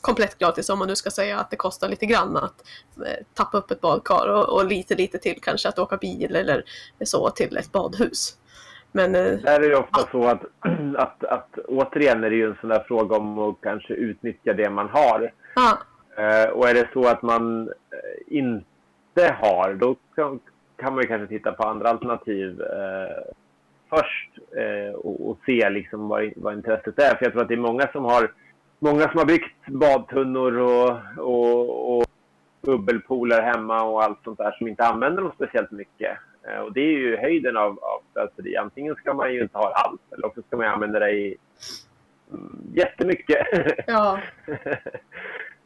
[0.00, 2.64] komplett gratis om man nu ska säga att det kostar lite grann att
[3.06, 6.64] eh, tappa upp ett badkar och, och lite lite till kanske att åka bil eller
[7.04, 8.36] så till ett badhus.
[8.92, 10.44] Men, eh, Där är det ofta så att,
[10.96, 14.70] att, att återigen är det ju en sån där fråga om att kanske utnyttja det
[14.70, 15.32] man har.
[15.54, 15.78] ja,
[16.16, 20.40] Eh, och är det så att man eh, inte har, då kan,
[20.76, 23.32] kan man ju kanske titta på andra alternativ eh,
[23.90, 27.14] först eh, och, och se liksom vad, vad intresset är.
[27.14, 28.32] För jag tror att det är många som har,
[28.78, 32.06] många som har byggt badtunnor och, och, och
[32.60, 36.18] bubbelpooler hemma och allt sånt där som inte använder dem speciellt mycket.
[36.48, 38.56] Eh, och det är ju höjden av, av slöseri.
[38.56, 41.36] Antingen ska man ju inte ha allt eller också ska man använda det i
[42.32, 43.46] mm, jättemycket.
[43.86, 44.18] ja,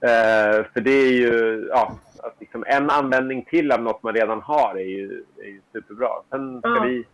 [0.01, 4.41] Eh, för det är ju, ja, att liksom en användning till av något man redan
[4.43, 6.09] har är ju, är ju superbra.
[6.31, 6.83] Sen ska Ja.
[6.87, 7.05] vi,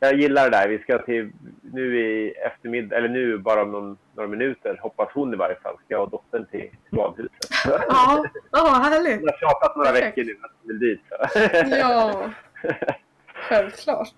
[0.00, 1.30] jag gillar det där, vi ska till,
[1.72, 5.74] nu i eftermiddag, eller nu bara om någon, några minuter, hoppas hon i varje fall,
[5.74, 7.32] ska jag och dottern till, badhuset.
[7.64, 9.20] ja, ja härligt.
[9.20, 10.18] Hon har tjatat några Perfekt.
[10.18, 11.00] veckor nu att hon vill dit.
[11.80, 12.30] Ja,
[13.48, 14.14] självklart.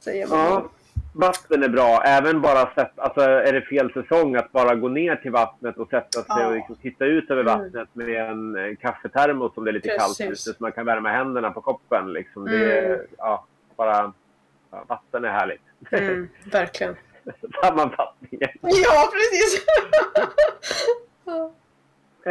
[0.00, 0.38] Säger man.
[0.38, 0.70] Ja,
[1.12, 2.02] vatten är bra.
[2.04, 5.88] Även bara sätt, alltså är det fel säsong att bara gå ner till vattnet och
[5.88, 6.46] sätta sig Ja.
[6.46, 7.58] och liksom titta ut över Mm.
[7.58, 10.18] vattnet med en kaffetermos om det är lite Precis.
[10.18, 12.12] kallt ute så man kan värma händerna på koppen.
[12.12, 12.44] Liksom.
[12.44, 13.06] Det Mm.
[13.18, 13.44] ja,
[13.76, 14.12] bara,
[14.70, 15.62] ja, vatten är härligt.
[15.90, 16.96] Mm, verkligen.
[17.62, 18.50] Sammanfattningen.
[18.60, 19.64] Ja, precis.
[21.24, 21.52] Ja.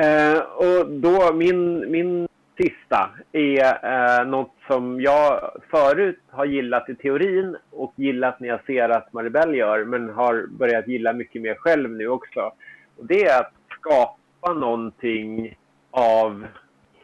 [0.01, 2.27] Eh, och då min, min
[2.57, 8.65] sista är eh, något som jag förut har gillat i teorin och gillat när jag
[8.65, 12.51] ser att Maribel gör men har börjat gilla mycket mer själv nu också.
[12.97, 15.57] Och det är att skapa någonting
[15.91, 16.45] av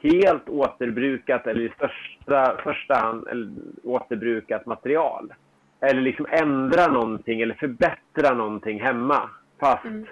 [0.01, 3.51] helt återbrukat eller i största, första hand eller,
[3.83, 5.33] återbrukat material.
[5.79, 9.29] Eller liksom ändra någonting eller förbättra någonting hemma.
[9.59, 10.05] Fast Mm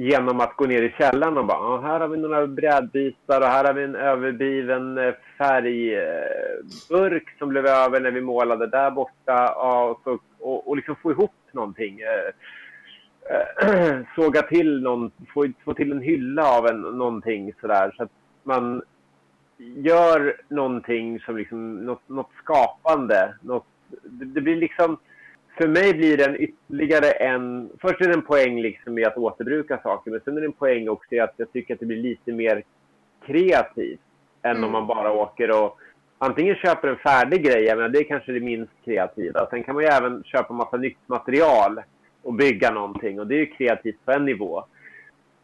[0.00, 3.64] genom att gå ner i källaren och bara, här har vi några brädbitar och här
[3.64, 9.54] har vi en överbliven eh, färgburk eh, som blev över när vi målade där borta.
[9.54, 12.00] Och, så, och, och liksom få ihop någonting.
[12.00, 12.30] Eh,
[14.14, 17.94] såga till någon, få, få till en hylla av en, någonting sådär.
[17.96, 18.82] Så att man
[19.58, 23.34] gör någonting som liksom, något, något skapande.
[23.42, 23.66] Något,
[24.02, 24.98] det, det blir liksom
[25.58, 27.70] för mig blir det en ytterligare en...
[27.80, 30.52] Först är det en poäng liksom i att återbruka saker, men sen är det en
[30.52, 32.62] poäng också i att jag tycker att det blir lite mer
[33.26, 34.00] kreativt
[34.42, 34.64] än Mm.
[34.64, 35.78] om man bara åker och
[36.18, 39.46] antingen köper en färdig grej, jag menar, det är kanske det minst kreativa.
[39.50, 41.82] Sen kan man ju även köpa massa nytt material
[42.22, 44.64] och bygga någonting och det är ju kreativt på en nivå.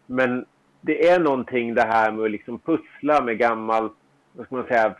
[0.07, 0.45] Men
[0.81, 3.93] det är någonting det här med att liksom pussla med gammalt,
[4.33, 4.95] vad ska man säga,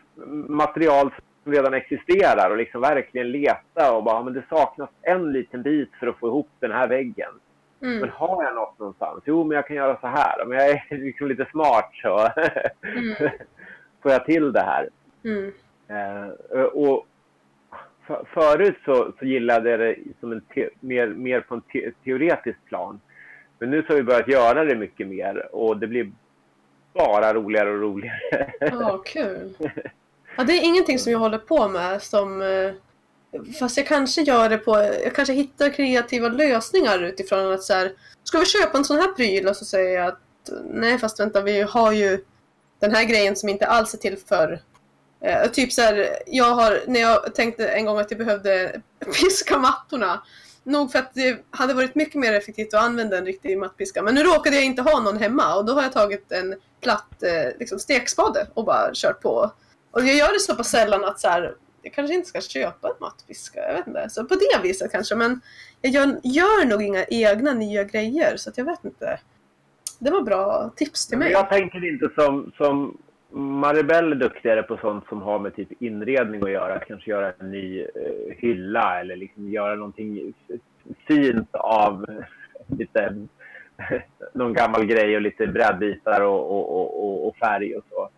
[0.49, 1.11] material
[1.45, 5.91] som redan existerar och liksom verkligen leta och bara, men det saknas en liten bit
[6.01, 7.31] för att få ihop den här väggen.
[7.79, 8.11] Men Mm.
[8.15, 9.23] har jag något någonstans?
[9.27, 10.45] Jo, men jag kan göra så här.
[10.47, 12.19] Men jag är liksom lite smart så
[12.83, 13.15] Mm.
[14.03, 14.89] får jag till det här.
[15.25, 15.53] Mm.
[15.89, 17.07] Eh, och
[18.07, 21.91] för, förut så, så gillade jag det som en te, mer, mer på en te,
[22.05, 23.01] teoretisk plan.
[23.59, 26.13] Men nu så har vi börjat göra det mycket mer och det blir
[26.93, 28.53] bara roligare och roligare.
[28.61, 29.55] Ja, kul.
[30.37, 32.43] Ja, det är ingenting som jag håller på med som...
[32.43, 32.73] Eh,
[33.59, 34.77] fast jag kanske gör det på...
[35.05, 37.93] Jag kanske hittar kreativa lösningar utifrån att så här,
[38.25, 39.49] Ska vi köpa en sån här pryl?
[39.49, 40.21] Och så säger jag att
[40.65, 42.25] nej fast vänta vi har ju
[42.81, 44.61] den här grejen som inte alls är till för...
[45.21, 48.81] Eh, typ så här, jag har, när jag tänkte en gång att jag behövde
[49.21, 50.23] piska mattorna.
[50.63, 54.03] Nog för att det hade varit mycket mer effektivt att använda en riktig mattpiska.
[54.03, 57.23] Men nu råkade jag inte ha någon hemma och då har jag tagit en platt
[57.23, 59.53] eh, liksom stekspade och bara kört på.
[59.95, 62.89] Och jag gör det så pass sällan att så här, jag kanske inte ska köpa
[62.89, 63.61] en mattpiska.
[63.61, 64.11] Jag vet inte.
[64.11, 65.15] Så på det viset kanske.
[65.15, 65.41] Men
[65.81, 69.21] jag gör, gör nog inga egna nya grejer så jag vet inte.
[69.99, 71.33] Det var bra tips till mig.
[71.33, 72.99] jag tänker inte som, som
[73.31, 76.75] Maribel är duktigare på sånt som har med typ inredning att göra.
[76.75, 77.89] Att kanske göra en ny eh,
[78.37, 80.35] hylla eller liksom göra någonting
[81.09, 82.07] fint av
[82.79, 83.27] lite,
[84.33, 88.09] någon gammal grej och lite brädbitar och, och, och, och färg och så.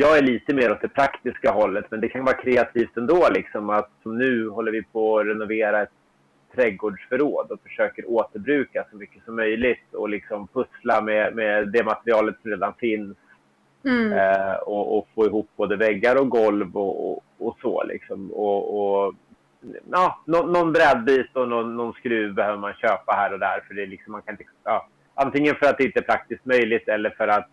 [0.00, 3.28] Jag är lite mer åt det praktiska hållet, men det kan vara kreativt ändå.
[3.30, 5.92] Liksom, att som nu håller vi på att renovera ett
[6.54, 12.36] trädgårdsförråd och försöker återbruka så mycket som möjligt och liksom pussla med, med det materialet
[12.42, 13.16] som redan finns
[13.84, 14.12] Mm.
[14.12, 17.84] eh, och, och få ihop både väggar och golv och, och, och så.
[17.84, 18.32] Liksom.
[18.32, 19.14] Och,
[19.90, 23.64] ja, någon, någon brädbit och någon, någon skruv behöver man köpa här och där.
[23.66, 26.88] För det är liksom, man kan ja, antingen för att det inte är praktiskt möjligt
[26.88, 27.48] eller för att,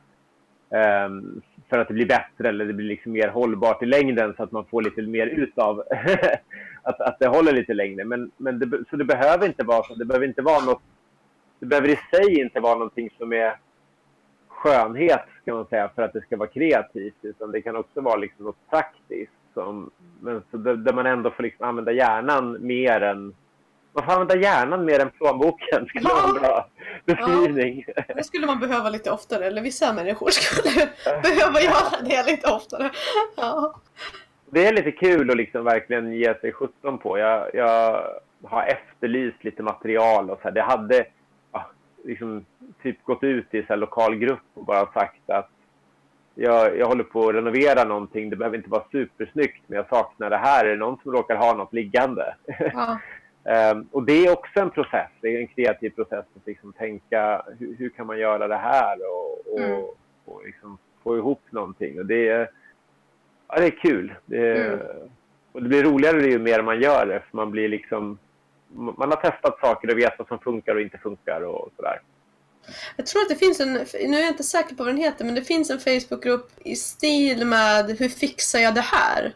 [1.05, 4.43] um, för att det blir bättre eller det blir liksom mer hållbart i längden så
[4.43, 5.83] att man får lite mer ut av
[6.83, 8.05] att, att det håller lite längre.
[8.05, 9.95] Men, men det, så det behöver inte vara så.
[9.95, 10.81] Det behöver inte vara något
[11.59, 13.55] det behöver i sig inte vara någonting som är
[14.47, 18.15] skönhet kan man säga för att det ska vara kreativt utan det kan också vara
[18.15, 19.91] liksom något praktiskt som,
[20.21, 23.33] men så där, man ändå får liksom använda hjärnan mer än
[23.95, 26.15] man får använda hjärnan mer än plånboken skulle ja.
[26.15, 26.67] vara en bra
[27.05, 27.85] beskrivning.
[27.95, 30.89] Ja, det skulle man behöva lite oftare, eller vissa människor skulle
[31.23, 32.91] behöva göra det lite oftare.
[33.35, 33.75] Ja.
[34.49, 37.17] Det är lite kul att liksom verkligen ge sig sjutton på.
[37.17, 38.07] Jag, jag
[38.43, 40.51] har efterlyst lite material och så här.
[40.51, 41.05] Det hade
[42.03, 42.45] liksom,
[42.83, 45.49] typ gått ut i en lokal grupp och bara sagt att
[46.35, 48.29] jag, jag håller på att renovera någonting.
[48.29, 50.65] Det behöver inte vara supersnyggt, men jag saknar det här.
[50.65, 52.35] Är det någon som råkar ha något liggande?
[52.73, 52.99] Ja.
[53.45, 55.09] um, och det är också en process.
[55.21, 58.97] Det är en kreativ process att liksom tänka hur, hur kan man göra det här
[59.09, 59.83] och, och, mm.
[60.25, 61.99] och liksom få ihop någonting.
[61.99, 62.49] Och det, är,
[63.47, 64.13] ja, det är kul.
[64.25, 64.79] Det, mm.
[65.51, 67.19] och det blir roligare ju mer man gör det.
[67.19, 68.17] För man blir liksom
[68.75, 72.01] man har testat saker och vet vad som funkar och inte funkar och sådär.
[72.95, 75.25] Jag tror att det finns en, nu är jag inte säker på vad den heter,
[75.25, 79.33] men det finns en Facebookgrupp i stil med Hur fixar jag det här?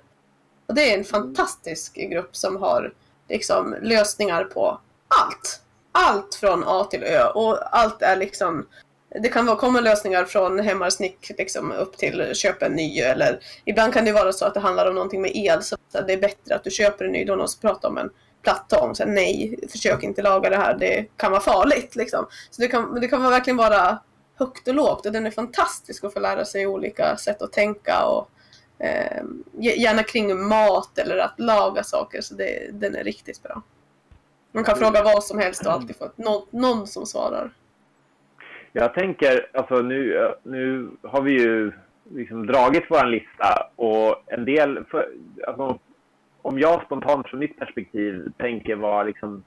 [0.65, 2.93] Och det är en fantastisk grupp som har
[3.29, 5.61] liksom lösningar på allt.
[5.91, 8.67] Allt från A till Ö och allt är liksom
[9.21, 14.05] det kan komma lösningar från hemmarsnick liksom, upp till köpa en ny eller ibland kan
[14.05, 16.63] det vara så att det handlar om någonting med el så det är bättre att
[16.63, 17.25] du köper en ny.
[17.25, 18.09] Då någon pratar om en
[18.43, 18.95] plattång.
[18.95, 21.95] Så nej, försök inte laga det här, det kan vara farligt.
[21.95, 22.27] Liksom.
[22.49, 23.99] Så det kan, det kan verkligen vara
[24.35, 28.05] högt och lågt och den är fantastisk att få lära sig olika sätt att tänka
[28.05, 28.29] och
[28.79, 29.23] eh,
[29.59, 32.21] gärna kring mat eller att laga saker.
[32.21, 33.61] Så det, den är riktigt bra.
[34.51, 37.51] Man kan fråga vad som helst och alltid få någon, någon som svarar.
[38.71, 41.71] Jag tänker, alltså nu, nu har vi ju
[42.15, 45.09] liksom dragit vår lista och en del, för,
[45.47, 45.79] alltså,
[46.41, 49.43] om jag spontant från mitt perspektiv tänker vad liksom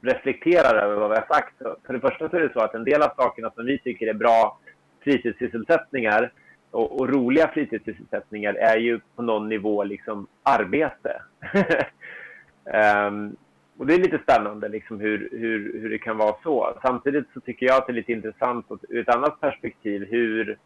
[0.00, 1.54] reflekterar över vad vi har sagt.
[1.86, 4.06] För det första så är det så att en del av sakerna som vi tycker
[4.06, 4.58] är bra
[5.00, 6.32] fritidssysselsättningar
[6.76, 11.22] och, och roliga fritidssysselsättningar är ju på någon nivå liksom arbete.
[13.08, 13.36] um,
[13.78, 16.78] och det är lite spännande liksom hur, hur, hur det kan vara så.
[16.82, 20.58] Samtidigt så tycker jag att det är lite intressant ur ett annat perspektiv hur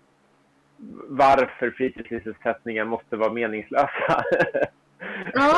[1.09, 4.25] varför fritidssysselsättningar måste vara meningslösa.
[5.35, 5.57] Ja.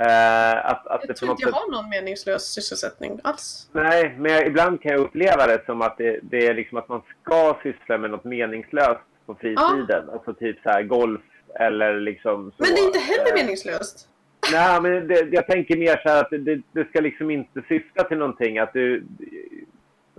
[0.00, 3.70] Uh, att, att jag tror inte jag har någon meningslös sysselsättning alls.
[3.72, 6.88] Nej, men jag, ibland kan jag uppleva det som att det, det, är liksom att
[6.88, 10.04] man ska syssla med något meningslöst på fritiden.
[10.06, 10.12] Ja.
[10.12, 11.20] Alltså typ så här golf
[11.54, 12.56] eller liksom så.
[12.58, 14.08] Men det är inte heller uh, meningslöst.
[14.52, 18.04] Nej, men det, jag tänker mer så här att det, det, ska liksom inte syfta
[18.04, 18.58] till någonting.
[18.58, 19.04] Att du,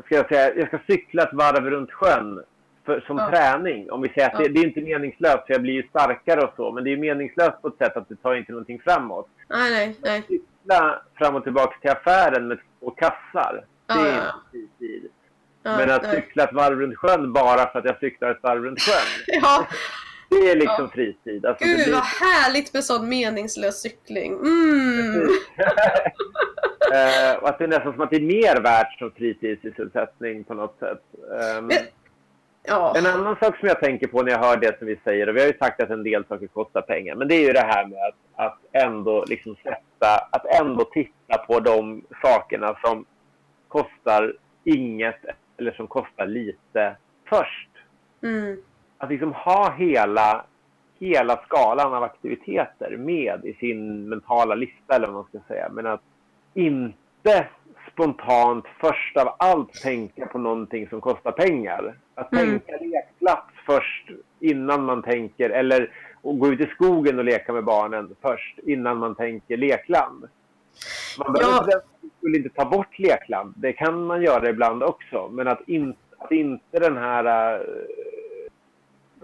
[0.05, 2.43] ska jag säga, jag ska cykla ett varv runt sjön
[2.85, 3.29] för, som ja.
[3.29, 3.91] träning.
[3.91, 4.39] Om vi säger att ja.
[4.39, 6.71] det, det, är inte meningslöst, för jag blir ju starkare och så.
[6.71, 9.29] Men det är meningslöst på ett sätt att det tar inte någonting framåt.
[9.49, 10.23] Nej, nej, nej.
[10.27, 13.65] Cykla fram och tillbaka till affären med två kassar.
[13.87, 13.95] Ja,
[14.79, 15.07] det är inte
[15.67, 15.87] fritid.
[15.87, 16.15] Men att nej.
[16.15, 19.07] cykla ett varv runt sjön bara för att jag cyklar ett varv runt sjön.
[19.41, 19.67] ja.
[20.29, 20.89] Det är liksom ja.
[20.93, 21.45] fritid.
[21.45, 21.93] Alltså, Gud blir...
[21.93, 24.33] vad härligt med sån meningslös cykling.
[24.33, 25.21] Mm.
[25.21, 25.29] uh,
[27.43, 31.03] att det är nästan som att det är mer värt som fritidssysselsättning på något sätt.
[31.57, 31.67] Um...
[31.67, 31.77] Men,
[32.69, 32.93] Ja.
[32.97, 35.35] En annan sak som jag tänker på när jag hör det som vi säger, och
[35.35, 37.65] vi har ju sagt att en del saker kostar pengar, men det är ju det
[37.65, 43.05] här med att, att ändå liksom sätta, att ändå titta på de sakerna som
[43.67, 45.25] kostar inget
[45.57, 46.95] eller som kostar lite
[47.25, 47.69] först.
[48.23, 48.57] Mm.
[48.97, 50.45] Att liksom ha hela,
[50.99, 55.69] hela skalan av aktiviteter med i sin mentala lista eller vad man ska säga.
[55.69, 56.01] Men att
[56.53, 57.47] inte
[57.91, 61.97] spontant först av allt tänka på någonting som kostar pengar.
[62.15, 62.45] Att mm.
[62.45, 65.91] tänka lekplats först innan man tänker, eller
[66.21, 70.27] gå ut i skogen och leka med barnen först innan man tänker lekland.
[71.17, 71.81] Man behöver ja.
[72.03, 73.53] inte, inte ta bort lekland.
[73.57, 75.27] Det kan man göra ibland också.
[75.27, 77.67] Men att, in, att inte den här uh,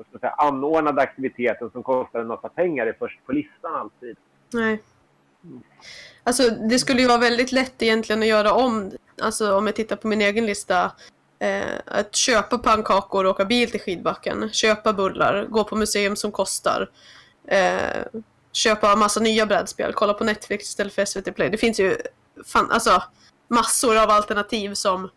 [0.10, 4.18] ska säga, anordnade aktiviteten som kostar en massa pengar är först på listan alltid.
[4.54, 4.82] Nej.
[6.24, 8.92] Alltså det skulle ju vara väldigt lätt egentligen att göra om,
[9.22, 10.92] alltså om jag tittar på min egen lista,
[11.40, 16.32] eh, att köpa pannkakor och åka bil till skidbacken, köpa bullar, gå på museum som
[16.32, 16.90] kostar,
[17.48, 18.22] eh,
[18.54, 21.50] köpa massa nya brädspel, kolla på Netflix istället för SVT Play.
[21.50, 21.96] Det finns ju
[22.46, 23.04] fan, alltså,
[23.48, 25.10] massor av alternativ som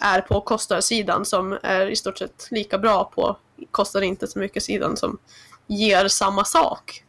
[0.00, 3.36] är på kostarsidan som är i stort sett lika bra på
[3.70, 5.18] kostar inte så mycket sidan som
[5.66, 7.04] ger samma sak.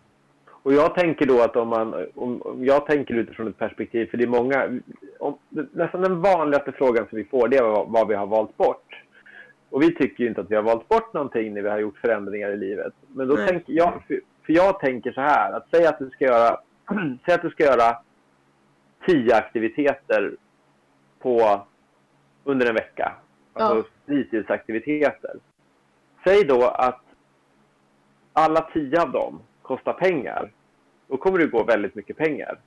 [0.64, 4.18] Och jag tänker då att om man, om, om jag tänker utifrån ett perspektiv, för
[4.18, 4.80] det är många,
[5.20, 8.58] om, nästan den vanligaste frågan som vi får det är vad, vad vi har valt
[8.58, 9.02] bort.
[9.70, 11.98] Och vi tycker ju inte att vi har valt bort någonting när vi har gjort
[11.98, 12.94] förändringar i livet.
[13.08, 13.48] Men då Nej.
[13.48, 14.04] tänker jag,
[14.46, 16.60] för, jag tänker så här, att säga att du ska göra,
[17.26, 17.98] säg att du ska göra
[19.08, 20.36] tio aktiviteter
[21.20, 21.66] på,
[22.44, 23.16] under en vecka.
[23.54, 23.84] Alltså Ja.
[24.06, 25.36] fritidsaktiviteter.
[26.24, 27.02] Säg då att
[28.34, 30.52] alla tio av dem kostar pengar.
[31.08, 32.60] Då kommer det gå väldigt mycket pengar.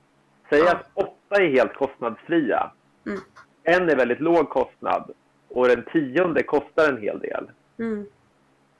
[0.49, 0.71] Säg Ja.
[0.71, 2.71] att åtta är helt kostnadsfria.
[3.05, 3.19] Mm.
[3.63, 5.11] En är väldigt låg kostnad
[5.47, 7.49] och den tionde kostar en hel del.
[7.79, 8.05] Mm.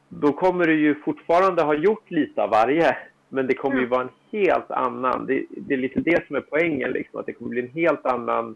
[0.10, 2.98] Då kommer du ju fortfarande ha gjort lite av varje.
[3.30, 5.26] Men det kommer ju vara en helt annan.
[5.26, 6.92] Det, det är lite det som är poängen.
[6.92, 8.56] Liksom, att det kommer bli en helt annan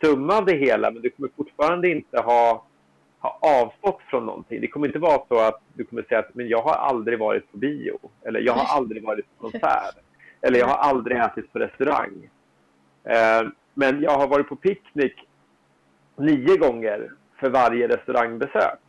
[0.00, 0.90] summa av det hela.
[0.90, 2.64] Men du kommer fortfarande inte ha,
[3.18, 4.60] ha avstått från någonting.
[4.60, 7.52] Det kommer inte vara så att du kommer säga att men jag har aldrig varit
[7.52, 7.98] på bio.
[8.22, 9.96] Eller jag har aldrig varit på konsert.
[10.40, 12.30] Eller jag har aldrig ätit på restaurang.
[13.04, 15.28] Eh, men jag har varit på picknick
[16.16, 17.10] nio gånger
[17.40, 18.80] för varje restaurangbesök.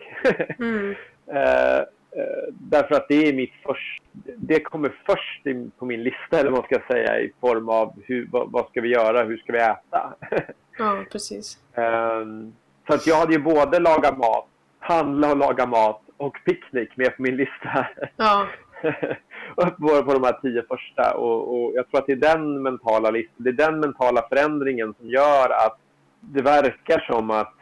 [0.59, 0.95] Mm.
[1.31, 4.01] Eh, eh, därför att det är mitt först,
[4.37, 7.93] det kommer först i, på min lista, eller vad man ska säga, i form av
[8.05, 10.13] hur, vad, vad ska vi göra, hur ska vi äta?
[10.79, 11.57] Ja, precis.
[11.73, 12.53] Ehm,
[12.87, 14.47] så att jag hade ju både laga mat,
[14.79, 17.87] handla och laga mat och picknick med på min lista.
[18.17, 18.47] Ja,
[19.55, 21.13] upp på, på de här tio första.
[21.17, 24.93] Och, och jag tror att det är den mentala listan, det är den mentala förändringen
[24.99, 25.77] som gör att
[26.19, 27.53] det verkar som att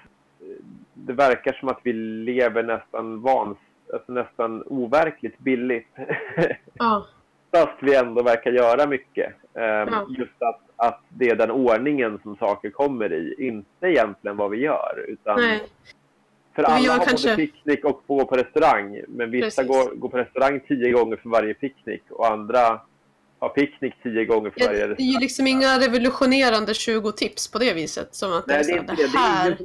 [0.95, 3.57] det verkar som att vi lever nästan vans,
[3.93, 5.87] alltså nästan overkligt billigt.
[6.73, 7.05] ja,
[7.51, 9.33] Fast vi ändå verkar göra mycket.
[9.53, 10.07] Ehm, Ja.
[10.17, 13.35] Just att, att det är den ordningen som saker kommer i.
[13.47, 15.05] Inte egentligen vad vi gör.
[15.07, 15.59] Utan nej.
[16.55, 19.01] för Vi alla har kanske- både picknick och gå på restaurang.
[19.07, 19.67] Men vissa Precis.
[19.67, 22.81] går, går på restaurang tio gånger för varje picknick och andra
[23.39, 25.11] har picknick tio gånger för Ja, varje det är restaurang.
[25.13, 28.15] ju liksom inga revolutionerande 20 tips på det viset.
[28.15, 29.01] Som att Nej, det är här, inte det.
[29.11, 29.57] Det är här...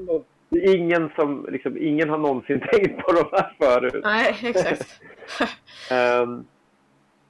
[0.51, 4.05] som, det är ingen som liksom, ingen har någonsin tänkt på de här förut.
[4.05, 5.01] Nej, exakt.
[5.91, 6.45] Ehm,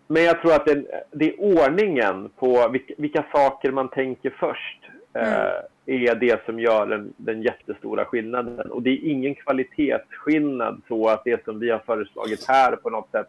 [0.07, 4.81] men jag tror att det, det är ordningen på vilka, vilka saker man tänker först
[5.15, 5.53] eh,
[5.87, 8.71] är det som gör den, den jättestora skillnaden.
[8.71, 13.11] Och det är ingen kvalitetsskillnad så att det som vi har föreslagit här på något
[13.11, 13.29] sätt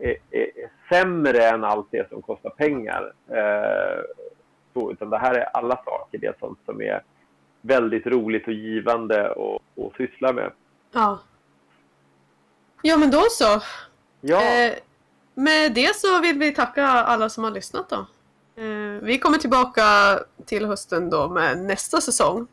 [0.00, 3.12] är, är, är sämre än allt det som kostar pengar.
[3.28, 4.00] Eh,
[4.72, 7.02] så, utan det här är alla saker, det sånt som är
[7.62, 10.52] väldigt roligt och givande att att syssla med.
[10.92, 11.18] Ja.
[12.82, 13.60] Ja, men då så.
[14.20, 14.74] Ja, Eh,
[15.34, 18.06] med det så vill vi tacka alla som har lyssnat då.
[18.62, 19.82] Eh, vi kommer tillbaka
[20.46, 22.46] till hösten då med nästa säsong.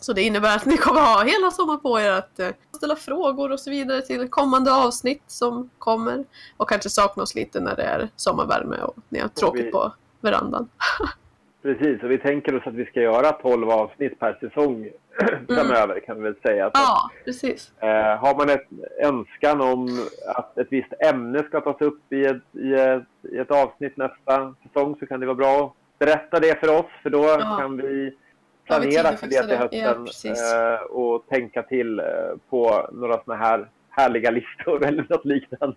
[0.00, 3.52] Så det innebär att ni kommer ha hela sommaren på er att eh, ställa frågor
[3.52, 6.24] och så vidare till kommande avsnitt som kommer.
[6.56, 9.92] Och kanske sakna oss lite när det är sommarvärme och ni har tråkigt vi- på
[10.20, 10.68] verandan.
[11.62, 14.88] Precis, och vi tänker oss att vi ska göra 12 avsnitt per säsong
[15.48, 16.64] framöver kan vi väl säga.
[16.66, 17.72] Så, Ja, precis.
[17.80, 18.68] eh, har man ett
[19.04, 23.50] önskan om att ett visst ämne ska tas upp i ett, i ett, i ett
[23.50, 27.22] avsnitt nästa säsong så kan det vara bra att berätta det för oss för då
[27.24, 27.56] Ja.
[27.60, 28.16] kan vi
[28.64, 29.50] planera att för det till?
[29.50, 30.52] Ja, hösten precis.
[30.54, 32.04] eh, och tänka till eh,
[32.50, 35.76] på några såna här härliga listor eller något liknande.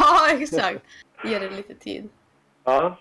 [0.00, 0.80] Ja, exakt.
[1.24, 2.08] Ge det lite tid.
[2.64, 2.96] Ja,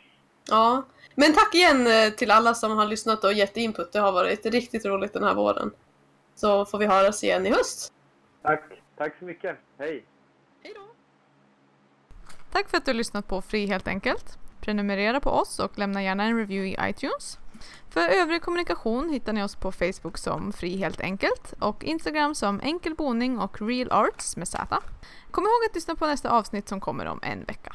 [0.50, 0.84] Ja,
[1.16, 3.92] men tack igen eh, till alla som har lyssnat och gett input.
[3.92, 5.72] Det har varit riktigt roligt den här våren.
[6.36, 7.94] Så får vi höras igen i höst.
[8.42, 8.64] tack.
[8.98, 9.58] Tack så mycket.
[9.78, 10.06] Hej!
[10.64, 10.82] Hej då!
[12.52, 14.38] Tack för att du har lyssnat på Fri helt enkelt.
[14.62, 17.40] Prenumerera på oss och lämna gärna en review i iTunes.
[17.90, 22.60] För övrig kommunikation hittar ni oss på Facebook som Fri helt enkelt och Instagram som
[22.60, 24.82] Enkel boning och Real Arts med Z.
[25.32, 27.74] Kom ihåg att lyssna på nästa avsnitt som kommer om en vecka.